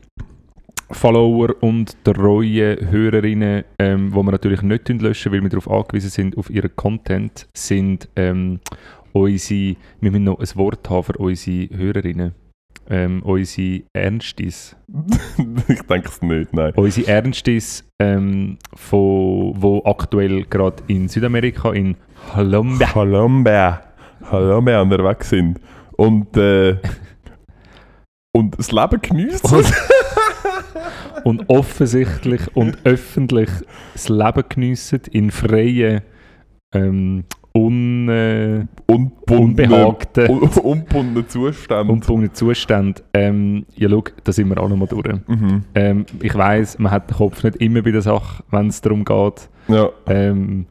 [0.91, 6.39] Follower und treue Hörerinnen, ähm, wo wir natürlich nicht löschen, weil wir darauf angewiesen sind,
[6.39, 8.61] auf ihren Content, sind ähm,
[9.12, 12.34] unsere, wir müssen noch ein Wort haben für unsere Hörerinnen.
[12.91, 14.74] Ähm, unsere Ernstis.
[15.68, 16.72] ich denke es nicht, nein.
[16.74, 21.97] Unsere Ernstis, ähm, von, wo aktuell gerade in Südamerika, in
[22.32, 23.82] Colombia, Colombia.
[24.26, 25.61] Colombia unterwegs sind.
[25.99, 26.76] Und, äh,
[28.32, 29.64] und das Leben geniessen.
[31.24, 33.48] und offensichtlich und öffentlich
[33.92, 36.00] das Leben geniessen in freien,
[36.74, 41.90] ähm, un, äh, Unbundene, unbehagten, un, unbundene Zustand.
[41.90, 43.02] unbundenen Zuständen.
[43.14, 45.04] Ähm, ja, schau, da sind wir auch noch mal durch.
[45.26, 45.62] mhm.
[45.74, 49.04] Ähm, ich weiss, man hat den Kopf nicht immer bei der Sache, wenn es darum
[49.04, 49.48] geht.
[49.68, 50.66] Ja, Ähm,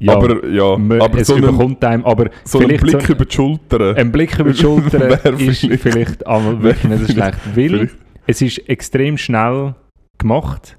[0.00, 3.24] ja, aber, ja, man, aber es so überkommt einem, aber so vielleicht Blick so- über
[3.24, 3.96] die Schulter.
[3.96, 7.38] ein Blick über die Schulter ist vielleicht- vielleicht einmal wirklich nicht so schlecht.
[7.54, 7.90] Weil
[8.26, 9.74] es ist extrem schnell
[10.24, 10.78] gemacht.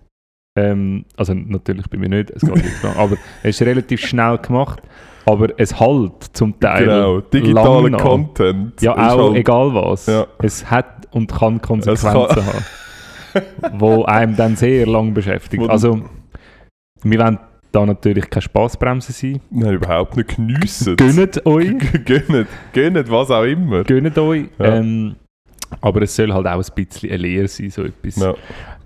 [0.58, 4.38] Ähm, also natürlich bei mir nicht, es geht nicht lang, aber es ist relativ schnell
[4.39, 4.82] gemacht.
[5.28, 7.98] Aber es halt zum Teil genau, digitaler.
[7.98, 8.80] Content.
[8.82, 10.06] Ja, auch halt- egal was.
[10.06, 10.28] Ja.
[10.41, 12.66] Es hat und kann Konsequenzen kann- haben,
[13.80, 15.64] wo einem dann sehr lang beschäftigt.
[15.64, 16.00] Wo- Also,
[17.04, 17.39] wir wollen
[17.72, 19.41] da natürlich keine Spaßbremse sein.
[19.50, 20.96] Nein, überhaupt nicht geniessen.
[20.96, 21.74] Gönnt euch,
[22.06, 23.84] Gönnet, gönnet, was auch immer.
[23.84, 24.46] gönnt euch.
[24.60, 24.76] Ja.
[24.78, 25.16] Ähm,
[25.82, 28.16] aber es soll halt auch ein bisschen eine Lehre sein, so etwas.
[28.18, 28.36] Ja,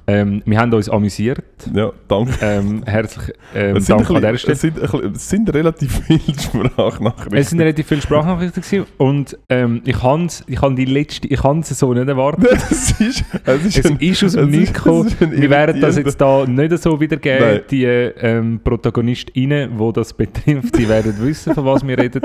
[0.09, 1.43] Ähm, wir haben uns amüsiert.
[1.71, 2.33] ja danke.
[2.41, 4.53] Ähm, herzlich ähm, Es Dank an der Stelle.
[4.53, 7.37] es, sind es sind relativ viele Sprachnachrichten.
[7.37, 11.43] Es sind relativ viele Sprachnachrichten gewesen und ähm, ich habe ich han die letzte, ich
[11.43, 12.51] habe es so nicht erwartet.
[12.71, 15.13] es ist, es ist, Es ein, ist aus dem Nichts gekommen.
[15.19, 17.61] Wir werden das jetzt da nicht so wiedergeben, Nein.
[17.69, 22.21] die ähm, ProtagonistInnen, die das betrifft, die werden wissen, von was wir reden.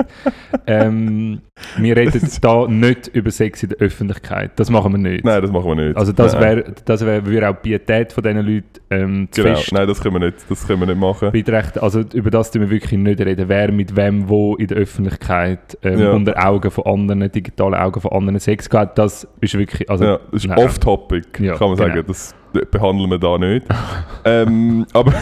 [0.65, 1.41] Ähm,
[1.77, 4.51] wir reden da nicht über Sex in der Öffentlichkeit.
[4.55, 5.23] Das machen wir nicht.
[5.23, 5.97] Nein, das machen wir nicht.
[5.97, 9.55] Also das wäre das wär, würde auch die Pietät von diesen Leuten ähm, zu Genau,
[9.55, 11.31] fest nein, das können wir nicht, das können wir nicht machen.
[11.31, 11.79] betrachten.
[11.79, 13.47] Also über das tun wir wirklich nicht reden.
[13.47, 16.11] Wer mit wem wo in der Öffentlichkeit ähm, Ja.
[16.11, 19.89] unter Augen von anderen, digitalen Augen von anderen Sex gehabt, das ist wirklich...
[19.89, 21.75] Also, ja, das ist off-topic, kann man genau.
[21.75, 22.03] sagen.
[22.07, 22.35] Das
[22.71, 23.65] behandeln wir da nicht.
[24.25, 25.13] ähm, aber,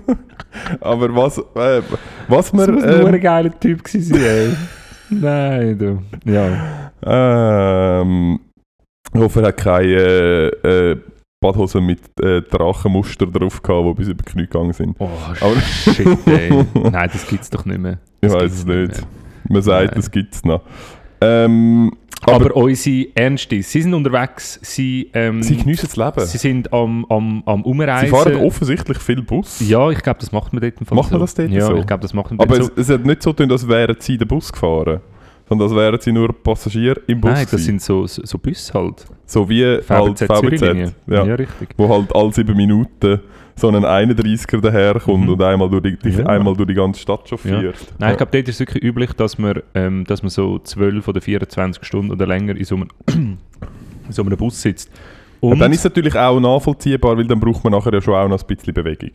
[0.80, 1.82] aber was, äh,
[2.28, 2.66] was wir...
[2.66, 4.56] Das muss nur ähm, ein geiler Typ gewesen sein.
[5.10, 6.02] Nein, du.
[6.24, 8.00] Ja.
[8.00, 8.40] Ähm,
[9.14, 9.92] ich hoffe, er hat keine
[10.64, 10.96] äh,
[11.42, 14.96] Badhosen mit äh, Drachenmuster drauf gehabt, die bis über die Knie gegangen sind.
[14.98, 15.08] Oh,
[15.40, 16.50] Aber- shit, ey.
[16.74, 17.98] Nein, das gibt's doch nicht mehr.
[18.22, 18.88] Ich Das weiß gibt's es nicht.
[18.88, 19.06] mehr.
[19.50, 19.94] Man sagt, Nein.
[19.96, 20.62] das gibt es noch.
[21.20, 21.92] Ähm,
[22.24, 26.24] aber, Aber, unsere Ernstis, sie sind unterwegs, sie, ähm, sie geniessen das Leben.
[26.26, 28.08] sie sind am, am, am Sie Umreisen.
[28.10, 29.58] fahren offensichtlich viel Bus.
[29.68, 31.14] Ja, ich glaube, das macht man dort im Fall Macht so.
[31.16, 31.74] man das dort ja, so?
[31.76, 32.92] ich glaube, das macht man Aber dort es, so.
[32.94, 35.00] es hat nicht so getan, als wären sie den Bus gefahren.
[35.52, 37.30] Sondern als wären sie nur Passagiere im Bus.
[37.30, 37.78] Nein, das gewesen.
[37.78, 39.04] sind so, so, Busse halt.
[39.26, 40.86] so wie halt VBZ, Zürich-Linie.
[40.88, 40.94] VBZ.
[41.08, 41.24] Ja.
[41.26, 41.68] ja, richtig.
[41.76, 43.20] Wo halt alle sieben Minuten
[43.54, 45.32] so ein 31er daherkommt Mhm.
[45.34, 46.24] und einmal durch, die, Ja.
[46.24, 47.74] einmal durch die ganze Stadt chauffiert.
[47.98, 51.06] Nein, ich glaube, dort ist es wirklich üblich, dass man, ähm, dass man so 12
[51.06, 53.38] oder 24 Stunden oder länger in so einem, in
[54.08, 54.90] so einem Bus sitzt.
[55.42, 58.14] Ja, Und, dann ist es natürlich auch nachvollziehbar, weil dann braucht man nachher ja schon
[58.14, 59.10] auch noch ein bisschen Bewegung.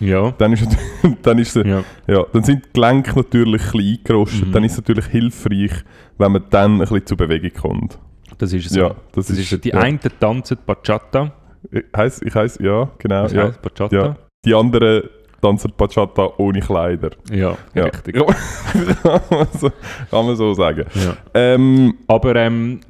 [0.00, 0.66] Ja, Dann ist,
[1.22, 1.82] dann ist es, ja.
[2.06, 4.48] ja, dann sind die Gelenke natürlich ein bisschen eingerostet.
[4.48, 4.52] Mhm.
[4.52, 5.72] Dann ist es natürlich hilfreich,
[6.18, 7.98] wenn man dann ein bisschen zur Bewegung kommt.
[8.38, 8.80] das ist so.
[8.80, 9.56] Ja, das, das ist so.
[9.56, 9.78] Die ja.
[9.78, 11.32] einen tanzen Bachata.
[11.70, 13.24] Ich heiss, ich heiss, ja, genau.
[13.24, 13.44] Was Ja.
[13.44, 13.96] heisst Bachata?
[13.96, 14.16] Ja.
[14.44, 15.04] Die anderen
[15.42, 17.10] tanzen Bachata ohne Kleider.
[17.30, 17.84] Ja, Ja.
[17.84, 18.16] richtig.
[18.16, 18.24] Ja.
[18.24, 19.70] kann, man so,
[20.10, 20.84] kann man so sagen.
[20.94, 21.16] Ja.
[21.34, 22.80] Ähm, Aber ähm,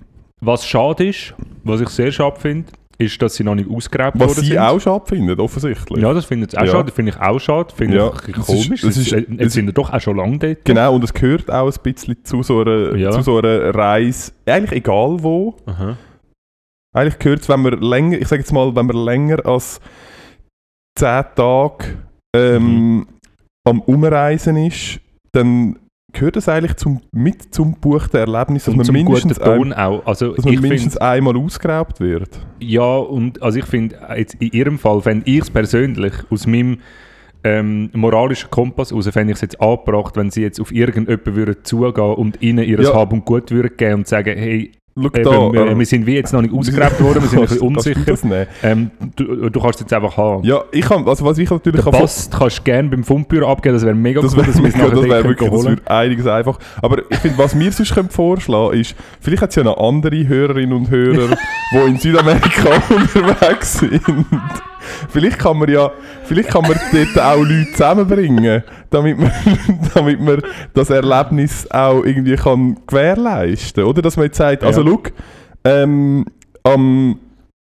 [0.40, 1.34] was schade ist,
[1.64, 3.68] was ich sehr schade finde, ist, dass sie noch nicht
[4.18, 4.59] was worden sie sind.
[4.59, 6.03] auch schade finden, offensichtlich.
[6.03, 6.70] Ja, das finde ich auch Ja.
[6.72, 6.92] schade.
[6.92, 7.74] Finde ich auch schade.
[7.74, 8.80] Finde Ja, ich bisschen das ist- komisch.
[8.82, 10.64] das ist- jetzt sind wir doch auch schon lange dort.
[10.64, 13.11] Genau, und es gehört auch ein bisschen zu so einer, Ja.
[13.11, 15.57] zu so einer Reise, eigentlich egal wo.
[15.66, 15.97] Aha.
[16.94, 19.80] Eigentlich gehört es, wenn man länger, ich sage jetzt mal, wenn man länger als
[20.99, 21.97] 10 Tage
[22.34, 23.07] ähm, Mhm.
[23.66, 25.01] am Umreisen ist,
[25.32, 25.78] dann
[26.16, 30.04] gehört es eigentlich zum, mit zum buchten Erlebnis, dass Und man mindestens, ein, Ton auch.
[30.06, 32.40] Also dass man mindestens finde, einmal ausgeraubt wird.
[32.58, 36.78] ja, und also ich finde, jetzt in ihrem Fall, fände ich es persönlich aus meinem
[37.44, 41.56] ähm, moralischen Kompass aus, fände ich es jetzt angebracht, wenn sie jetzt auf irgendjemanden würden
[41.62, 42.94] zugehen und ihnen ihr Ja.
[42.94, 46.07] Hab und Gut würden geben und sagen, hey, Schau eben, da, wir, äh, wir sind
[46.07, 48.01] wie jetzt noch nicht ausgegraben worden, wir sind ein bisschen unsicher.
[48.07, 48.47] das nehmen?
[48.62, 50.42] Ähm, du, du kannst es jetzt einfach haben.
[50.44, 53.47] Ja, ich kann, also was ich natürlich Den kann- Pass kannst du gerne beim Fundbüro
[53.51, 55.51] abgeben, das wäre mega Das cool, wäre dass wir es nachher das wär können wirklich
[55.51, 56.59] das wird einiges einfach.
[56.80, 60.26] Aber ich finde, was wir sonst können vorschlagen ist, vielleicht hat es ja noch andere
[60.26, 61.36] Hörerinnen und Hörer,
[61.72, 64.01] die in Südamerika unterwegs sind.
[65.09, 65.91] Vielleicht kann man ja,
[66.24, 69.32] vielleicht kann man dort auch Leute zusammenbringen, damit man,
[69.95, 70.43] damit man
[70.74, 74.91] das Erlebnis auch irgendwie kann gewährleisten Oder dass man jetzt sagt, also Ja.
[74.91, 75.03] schau,
[75.64, 76.24] ähm,
[76.62, 77.18] am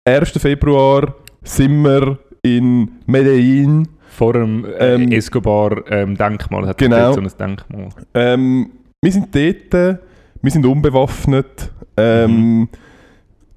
[0.05, 0.31] 1.
[0.39, 7.13] Februar sind wir in Medellin Vor dem äh, Ähm, Escobar-Denkmal hat genau.
[7.13, 7.89] so ein Denkmal.
[8.13, 8.69] Ähm,
[9.01, 9.99] wir sind dort,
[10.41, 11.71] wir sind unbewaffnet.
[11.97, 12.67] Ähm,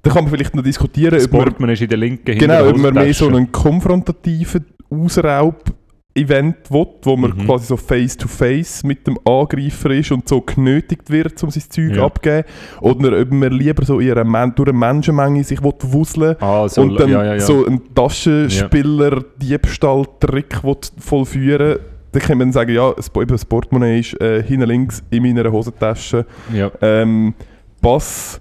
[0.07, 2.77] Da kann man vielleicht noch diskutieren, Das ob man, ist in der linken genau, ob
[2.77, 7.45] man mehr so einen konfrontativen Ausraub-Event will, wo man Mhm.
[7.45, 12.05] quasi so face-to-face mit dem Angreifer ist und so genötigt wird, um sein Zeug Ja.
[12.05, 12.45] abzugeben.
[12.81, 16.81] Oder ob man lieber so in einer durch eine Menschenmenge sich will wuseln Ah, so,
[16.83, 21.79] und dann ja, ja, so einen Taschenspieler-Diebstahl-Trick will vollführen
[22.13, 23.09] dann kann man sagen, ja, das
[23.45, 26.25] Portemonnaie ist äh, hinten links in meiner Hosentasche.
[26.53, 26.71] ja.
[26.81, 27.33] Ähm,
[27.81, 28.39] Pass,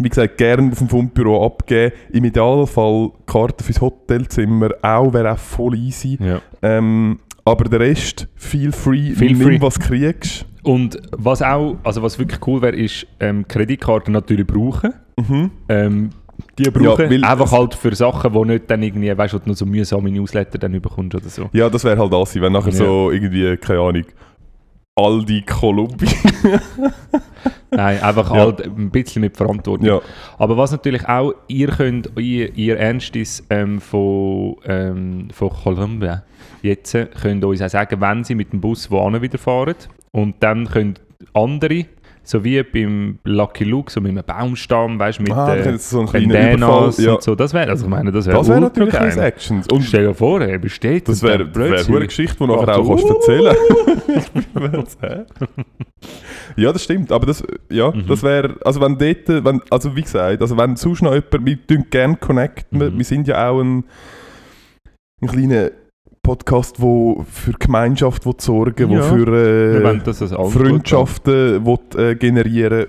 [0.00, 1.94] wie gesagt, gerne auf dem Fundbüro abgeben.
[2.12, 6.18] Im Idealfall Karten fürs Hotelzimmer auch, wäre auch voll easy.
[6.20, 6.40] ja.
[6.62, 9.60] Ähm, aber der Rest, feel free, Feel nimm free.
[9.60, 10.44] was kriegst.
[10.64, 14.92] Und was auch, also was wirklich cool wäre, ist ähm, Kreditkarten natürlich brauchen.
[15.16, 15.50] Mhm.
[15.68, 16.10] Ähm,
[16.58, 19.64] die brauchen weil einfach halt für Sachen, die nicht dann irgendwie, weißt du, noch so
[19.64, 21.48] mühsame Newsletter dann bekommst oder so.
[21.52, 22.78] Ja, das wäre halt das, wenn nachher Ja.
[22.78, 24.04] so irgendwie, keine Ahnung,
[24.96, 26.10] Aldi Kolumbien.
[27.70, 28.40] Nein, einfach Ja.
[28.40, 29.86] halt ein bisschen mit Verantwortung.
[29.86, 30.00] ja.
[30.38, 36.22] Aber was natürlich auch, ihr könnt, ihr, ihr Ernstes ähm, von, ähm, von Kolumbien
[36.62, 39.74] jetzt äh, könnt uns auch sagen, wenn sie mit dem Bus wohin wieder fahren.
[40.12, 40.94] Und dann können
[41.32, 41.84] andere,
[42.28, 46.04] so wie beim Lucky Luke, so mit einem Baumstamm, weißt du, mit Ah, äh, so.
[46.06, 47.12] Bandanas Ja.
[47.14, 47.34] und so.
[47.36, 49.18] Das wäre, also ich meine, das wäre Das wäre natürlich ein.
[49.18, 49.66] Actions.
[49.68, 52.88] Und Stell dir vor, er besteht das wäre wär eine Geschichte, die nachher Ach auch
[52.88, 53.56] kannst erzählen
[56.56, 57.12] Ja, das stimmt.
[57.12, 58.06] Aber das, ja, Mhm.
[58.08, 61.66] das wäre, also wenn dort, wenn, also wie gesagt, also wenn sonst noch jemand, wir
[61.66, 62.98] tun gerne connecten, wir, Mhm.
[62.98, 63.84] wir sind ja auch ein,
[65.22, 65.70] ein kleiner
[66.26, 69.02] Podcast, wo für Gemeinschaft will sorgen, wo Ja.
[69.02, 72.86] für äh, Freundschaften will, äh, generieren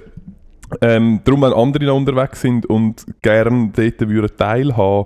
[0.82, 5.06] ähm, Darum, wenn andere noch unterwegs sind und gerne dort würden teilhaben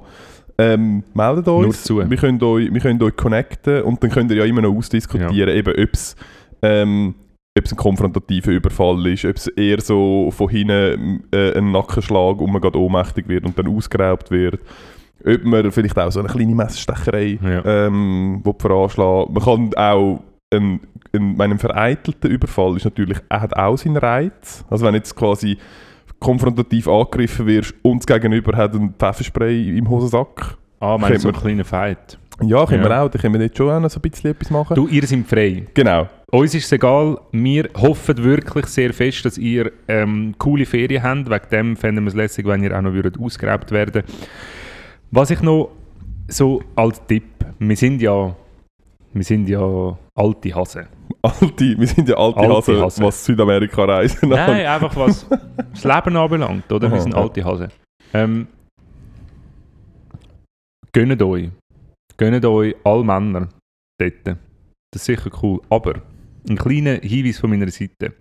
[0.57, 1.83] ähm, meldet Nur uns.
[1.83, 1.97] zu.
[2.09, 5.49] Wir können, euch, wir können euch connecten und dann könnt ihr ja immer noch ausdiskutieren,
[5.55, 6.15] eben ob es
[6.61, 7.15] ähm,
[7.57, 12.39] ob es ein konfrontativer Überfall ist, ob es eher so von hinten äh, ein Nackenschlag
[12.39, 14.59] und man gerade ohnmächtig wird und dann ausgeraubt wird.
[15.25, 17.87] Ob man vielleicht auch so eine kleine Messerstecherei Ja.
[17.87, 20.79] ähm, veranschlagen Man kann auch ein,
[21.13, 24.65] ein, meinem vereitelten Überfall ist natürlich, er hat auch seinen Reiz.
[24.69, 25.57] Also wenn jetzt quasi
[26.19, 30.57] konfrontativ angegriffen wirst und das Gegenüber hat einen Pfefferspray im Hosensack.
[30.79, 32.17] Ah, meinst du so einen kleinen Fight?
[32.43, 32.89] Ja, können Ja.
[32.89, 33.09] wir auch.
[33.09, 34.75] Da können wir jetzt schon auch noch so ein bisschen etwas machen.
[34.75, 35.65] Du, ihr seid frei.
[35.73, 36.09] Genau.
[36.31, 41.29] Uns ist es egal, wir hoffen wirklich sehr fest, dass ihr ähm, coole Ferien habt.
[41.29, 44.03] Wegen dem fänden wir es lässig, wenn ihr auch noch würdet ausgeraubt werden
[45.11, 45.71] Was ich noch
[46.29, 47.25] so als Tipp,
[47.59, 48.33] wir sind ja,
[49.13, 50.87] wir sind ja alte Hasen.
[51.21, 53.05] Alte, wir sind ja alte, Alte Hasen, Hasen.
[53.05, 55.27] was Südamerika-Reisen Nein, einfach was
[55.71, 56.87] das Leben anbelangt, oder?
[56.87, 57.67] Aha, Wir sind alte Hasen.
[58.13, 58.47] Ähm,
[60.93, 61.49] gönnt euch.
[62.17, 63.49] Gönnt euch alle Männer
[63.99, 64.25] dort.
[64.25, 65.61] Das ist sicher cool.
[65.69, 66.01] Aber
[66.49, 68.13] ein kleiner Hinweis von meiner Seite.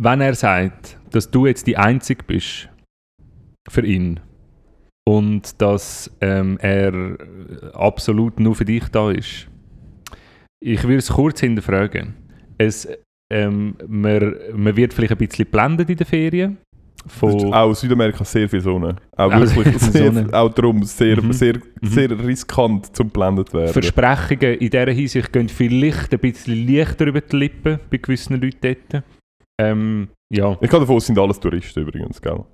[0.00, 2.68] Wenn er sagt, dass du jetzt die Einzige bist
[3.68, 4.20] für ihn
[5.10, 6.92] und dass ähm, er
[7.74, 9.48] absolut nur für dich da ist,
[10.62, 12.14] ich würde es kurz hinterfragen.
[12.58, 12.86] Es,
[13.32, 16.58] ähm, man, man wird vielleicht ein bisschen geblendet in den Ferien.
[17.06, 18.96] Von, Auch Südamerika sehr viel Sonne.
[19.16, 20.28] Auch Auch wirklich sehr Sonne.
[20.34, 21.32] auch darum sehr, Mhm.
[21.32, 21.86] sehr, Mhm.
[21.88, 23.72] sehr riskant zum geblendet werden.
[23.72, 28.76] Versprechungen in dieser Hinsicht gehen vielleicht ein bisschen leichter über die Lippen bei gewissen Leuten
[28.92, 29.02] dort.
[29.58, 32.44] Ähm, ja, ich gehe davon aus, es sind alles Touristen übrigens, gell?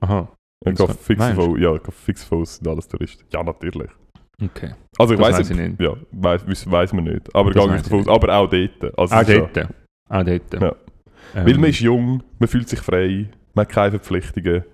[0.00, 0.28] aha,
[0.64, 3.24] Ich gehe So, fix davon, ja, ich gehe fix es sind alles Touristen.
[3.32, 3.90] Ja, natürlich.
[4.42, 4.74] okay.
[4.98, 5.80] Also ich weiß ich nicht.
[5.80, 7.34] Ja, weiß, weiss man nicht.
[7.34, 8.08] Aber Das ich davon.
[8.08, 8.98] Aber auch dort.
[8.98, 9.68] Also Auch ist ja- dort.
[10.08, 10.54] Auch dort.
[10.54, 10.74] Ja.
[11.34, 14.64] Ähm, Weil man ist jung, man fühlt sich frei, man hat keine Verpflichtungen.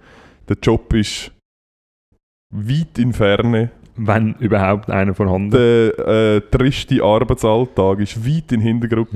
[0.49, 1.33] Der Job ist
[2.55, 3.70] weit in Ferne.
[3.97, 9.09] wenn überhaupt einer vorhanden Der äh, triste Arbeitsalltag ist weit in den Hintergrund,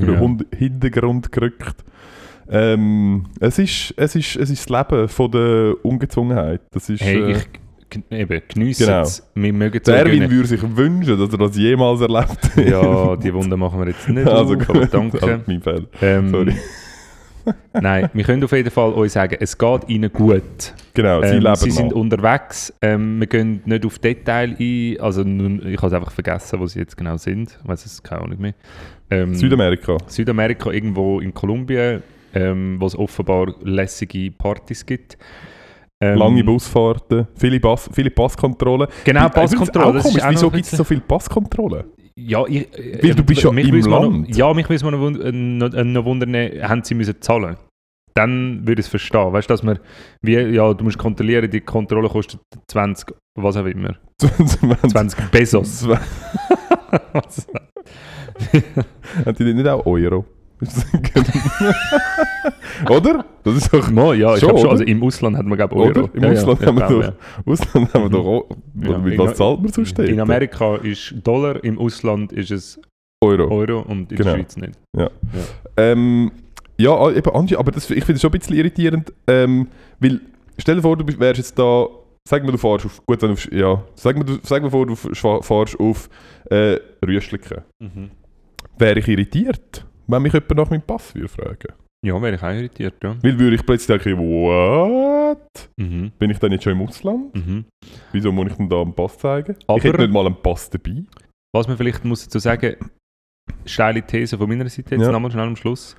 [0.50, 0.58] Ja.
[0.58, 1.84] Hintergrund gerückt.
[2.50, 6.60] Ähm, es, ist, es, ist, es ist das Leben von der Ungezwungenheit.
[6.70, 9.02] Das ist, Hey, äh, ich eben, geniesse Genau.
[9.02, 9.28] es.
[9.34, 12.50] Wir mögen es Erwin würde sich wünschen, dass er das jemals erlebt.
[12.56, 15.22] Ja, die Wunder machen wir jetzt nicht also, auf, aber danke.
[15.22, 15.86] Also, mein Fehler.
[16.02, 16.54] Ähm, Sorry.
[17.80, 20.74] Nein, wir können auf jeden Fall euch sagen, es geht ihnen gut.
[20.94, 21.96] Genau, sie Ähm, leben sie sind noch.
[21.96, 22.74] unterwegs.
[22.82, 24.96] Ähm, wir gehen nicht auf Detail ein.
[25.00, 27.56] Also ich habe es einfach vergessen, wo sie jetzt genau sind.
[27.62, 28.54] Ich weiß es keine Ahnung mehr.
[29.10, 29.96] Ähm, Südamerika.
[30.08, 32.02] Südamerika, irgendwo in Kolumbien,
[32.36, 35.16] ähm, wo es offenbar lässige Partys gibt.
[36.02, 38.86] Ähm, Lange Busfahrten, viele, Pass, viele Passkontrollen.
[39.04, 39.92] Genau, Übrigens auch Passkontrolle.
[39.94, 41.84] Das komisch, ist auch wieso gibt es so viele Passkontrollen?
[42.18, 44.36] Ja, ich, äh, Weil du bist ja mich im mal noch- Land.
[44.36, 47.56] Ja, mich würde es wund- äh, noch, äh, wundern, äh, haben sie müssen zahlen
[48.14, 49.32] Dann würde ich es verstehen.
[49.32, 49.78] Weißt du, dass man,
[50.22, 53.94] wie, ja, du musst kontrollieren, die Kontrolle kostet 20, was auch immer.
[54.88, 55.86] 20 Pesos.
[55.88, 57.46] Was?
[59.24, 60.24] Haben die nicht auch Euro?
[62.90, 63.24] Oder?
[63.44, 63.90] Das ist doch.
[63.90, 64.66] Mo, ja, ich glaube schon.
[64.66, 64.70] oder?
[64.70, 66.04] Also im Ausland hat man, glaube ich, Euro.
[66.04, 66.14] Oder?
[66.14, 67.14] Im Ausland haben wir glaube,
[67.46, 68.46] doch- Ausland haben wir doch.
[68.82, 69.98] Ja, mit in- was zahlt man sonst?
[69.98, 72.80] In Amerika ist Dollar, im Ausland ist es
[73.22, 73.48] Euro.
[73.54, 74.30] Euro und in Genau.
[74.30, 74.78] der Schweiz nicht.
[75.76, 76.32] Ähm,
[76.78, 80.20] ja, ah, eben, Angie, aber das, ich finde es schon ein bisschen irritierend, ähm, weil,
[80.58, 81.86] stell dir vor, du wärst jetzt da,
[82.28, 84.86] sag mal, du fährst auf, gut, du, auf- ja, sag mal, du, sag mal vor,
[84.86, 85.08] du f-
[85.42, 86.08] fährst auf
[86.50, 87.62] äh, Rüschliken.
[88.78, 91.72] Wäre ich irritiert, wenn mich jemand nach meinem Pass würde fragen.
[92.04, 93.16] Ja, wäre ich auch irritiert, ja.
[93.22, 95.70] Weil würde ich plötzlich denken, what?
[95.76, 96.12] Mhm.
[96.18, 97.34] Bin ich dann jetzt schon im Ausland?
[97.34, 97.64] Mhm.
[98.12, 99.56] Wieso muss ich denn da einen Pass zeigen?
[99.66, 101.02] Aber- ich hätte nicht mal einen Pass dabei.
[101.54, 102.76] Was man vielleicht muss dazu sagen,
[103.64, 105.10] steile These von meiner Seite jetzt Ja.
[105.12, 105.96] nochmal schnell am Schluss.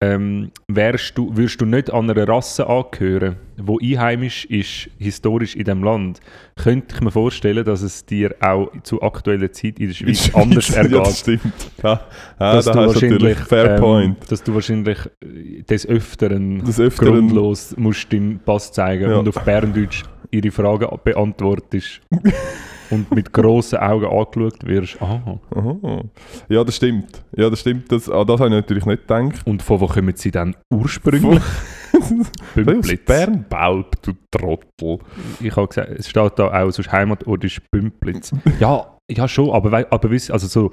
[0.00, 5.64] Ähm, wärst du, würdest du nicht an einer Rasse angehören, die einheimisch ist, historisch in
[5.64, 6.20] diesem Land,
[6.54, 10.68] könnte ich mir vorstellen, dass es dir auch zu aktueller Zeit in der Schweiz anders
[10.74, 11.16] Ja, das ergeht.
[11.16, 11.52] stimmt.
[11.82, 12.00] Ja,
[12.38, 14.30] ja dass, da du wahrscheinlich, fair ähm, point.
[14.30, 19.16] dass du wahrscheinlich äh, des Öfteren Das Öfteren grundlos musst deinen Pass zeigen Ja.
[19.16, 22.02] und auf Berndeutsch ihre Fragen beantwortest
[22.90, 25.00] und mit grossen Augen angeschaut wirst.
[25.02, 25.38] Aha.
[25.54, 26.02] Aha.
[26.48, 27.22] Ja, das stimmt.
[27.36, 27.90] Ja, das stimmt.
[27.92, 29.46] Das, an das habe ich natürlich nicht gedacht.
[29.46, 31.42] Und von wo kommen sie dann ursprünglich?
[32.54, 33.04] Bümplitz.
[33.06, 34.98] Bern, Balb, du Trottel.
[35.40, 38.32] Ich habe gesagt, es steht da auch, sonst Heimatort ist Bümplitz.
[38.60, 40.70] ja, ja schon, aber, aber wiss, also so,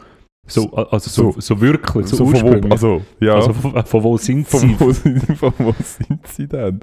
[0.47, 2.66] so, also so, so, wirklich, so, So, von ursprünglich.
[2.66, 3.34] wo, also, ja.
[3.36, 4.76] Also von, von wo sind von, sie?
[4.80, 6.82] wo sind, von wo sind sie denn?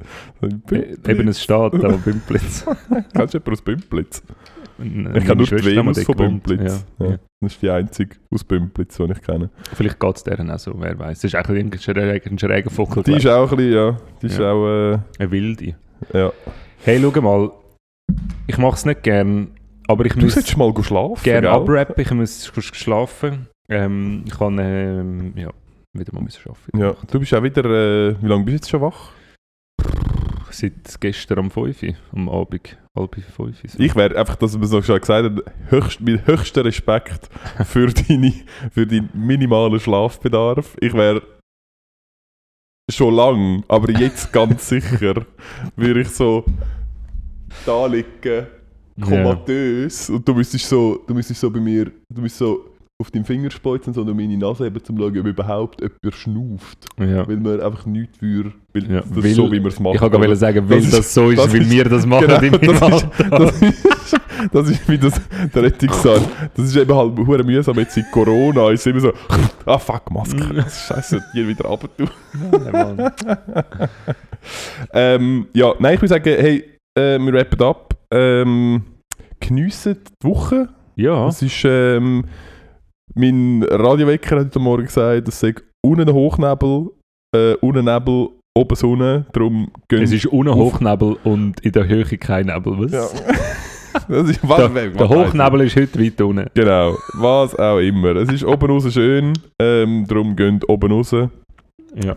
[0.70, 2.64] Äh, Eben, es steht da, Bümplitz.
[3.14, 4.22] Kennst du jemanden aus Bümplitz?
[4.83, 4.93] Ich
[5.24, 6.16] kenne nur die Schwester Venus von.
[6.16, 6.85] Bümplitz.
[6.99, 7.16] Ja, Ja.
[7.41, 9.51] Das ist die einzige aus Bümplitz, die ich kenne.
[9.74, 11.20] Vielleicht geht es deren auch so, wer weiß.
[11.20, 13.03] Das ist eigentlich ein Schräger- ein schräger Vogel.
[13.03, 14.99] Die ist auch ein bisschen, ja, die ist auch, äh.
[15.18, 15.74] Eine wilde.
[16.12, 16.33] ja.
[16.85, 17.51] Hey, schau mal.
[18.47, 19.49] Ich mache es nicht gern,
[19.89, 21.95] aber ich Du muss solltest mal schlafen, gerne abrappen.
[22.03, 23.47] Ich muss schlafen.
[23.68, 25.51] Ähm, ich kann, ähm, ja.
[25.95, 28.70] wieder mal müssen arbeiten Ja, du bist auch wieder, äh, wie lange bist du jetzt
[28.70, 29.11] schon wach?
[30.53, 33.53] Seit gestern am 5 Uhr, am Abend, halb 5 Uhr.
[33.67, 33.79] So.
[33.79, 37.31] Ich wäre einfach, dass man so schon gesagt hat, höchst, mit höchstem Respekt
[37.65, 38.33] für, deine,
[38.71, 40.77] für deinen minimalen Schlafbedarf.
[40.81, 41.23] Ich wäre
[42.91, 45.25] schon lang, aber jetzt ganz sicher,
[45.77, 46.45] würde ich so
[47.65, 48.47] da liegen,
[49.01, 52.72] komatös, und du müsstest so, du müsstest so bei mir, du müsstest so
[53.03, 56.87] auf deinen Finger speuzen und meine Nase eben, um zu schauen, ob überhaupt jemand schnauft.
[56.99, 57.29] Ja.
[57.29, 59.95] Weil man einfach nichts für, weil Ja, das weil- so, wie man es macht.
[59.97, 62.07] Ich kann gerade sagen, weil Das das, ist- so ist, das weil ist- wir das
[62.07, 64.21] machen Genau, im das ist- das ist,
[64.53, 65.21] das ist wie das,
[65.55, 66.21] der Rettungssaal.
[66.57, 68.71] Das ist eben halt hure mühsam jetzt in Corona.
[68.71, 69.13] Ist immer so,
[69.67, 70.55] ah fuck, Maske.
[70.55, 72.11] Das ist Scheiße, hier wieder runter tun.
[72.53, 73.13] Ja, Mann.
[74.93, 76.65] Ähm, ja, nein, ich würde sagen, hey,
[76.99, 77.95] äh, wir rappen ab.
[78.11, 78.83] Ähm,
[79.41, 80.69] geniessen die Woche.
[80.97, 82.25] ja, Es ist, ähm,
[83.15, 85.55] mein Radiowecker hat heute Morgen gesagt, es sei
[85.85, 86.91] unten Hochnebel,
[87.35, 89.27] äh, unten Nebel, oben Sonne.
[89.33, 92.79] Darum gehen es ist ohne Hochnebel und in der Höhe kein Nebel.
[92.79, 92.93] Was?
[92.93, 93.09] Ja.
[94.09, 96.47] das ist, Der, was, der Hochnebel ist heute weit unten.
[96.55, 98.17] Genau, was auch immer.
[98.17, 101.29] Es ist oben raus schön, ähm, darum geht oben raus, Ja.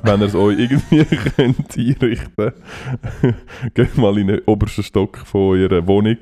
[0.04, 2.52] wenn ihr es euch irgendwie könnt einrichten
[3.74, 6.18] Geht mal in den obersten Stock von eurer Wohnung,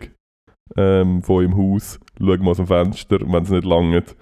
[0.76, 4.16] ähm, von eurem Haus, schaut mal aus dem Fenster wenn es nicht langt,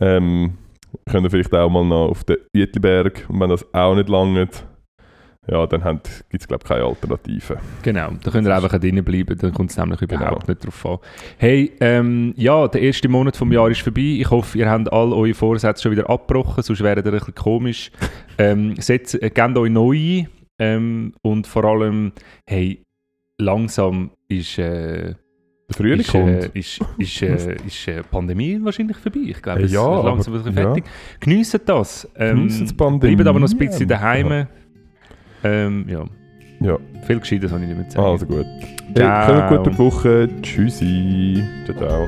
[0.00, 0.58] ähm,
[1.10, 4.64] könnt ihr vielleicht auch mal noch auf den Uetliberg und wenn das auch nicht langt,
[5.48, 7.58] ja, dann gibt es glaube ich keine Alternative.
[7.82, 10.46] Genau, da könnt ihr einfach drinnen bleiben, dann kommt es nämlich überhaupt Genau.
[10.48, 10.98] nicht drauf an.
[11.38, 14.16] Hey, ähm, ja, der erste Monat vom Jahr ist vorbei.
[14.20, 17.34] Ich hoffe, ihr habt all eure Vorsätze schon wieder abgebrochen, sonst wäre das ein bisschen
[17.34, 17.92] komisch.
[18.38, 20.28] ähm, setzt, äh, gebt euch neu ein
[20.58, 22.12] ähm, und vor allem,
[22.48, 22.82] hey,
[23.38, 25.14] langsam ist, äh,
[25.70, 26.28] Frühling ist, kommt.
[26.28, 29.20] äh, ist, ist, äh, ist äh, Pandemie wahrscheinlich vorbei.
[29.24, 30.84] Ich glaube, es ja, ist langsam aber- fertig.
[31.18, 32.08] Geniessen das.
[32.16, 33.16] Ähm, Geniessen die Pandemie.
[33.16, 34.30] Bleibt aber noch ein bisschen daheim.
[34.30, 34.46] Ja.
[35.42, 36.04] Ähm, ja.
[36.60, 36.78] Ja.
[37.06, 38.06] Viel Gescheites habe ich nicht mehr zu sagen.
[38.08, 38.46] Also gut.
[38.94, 40.28] Hey, kommt gut durch die Woche.
[40.42, 41.42] Tschüssi.
[41.66, 42.06] Ciao, ciao.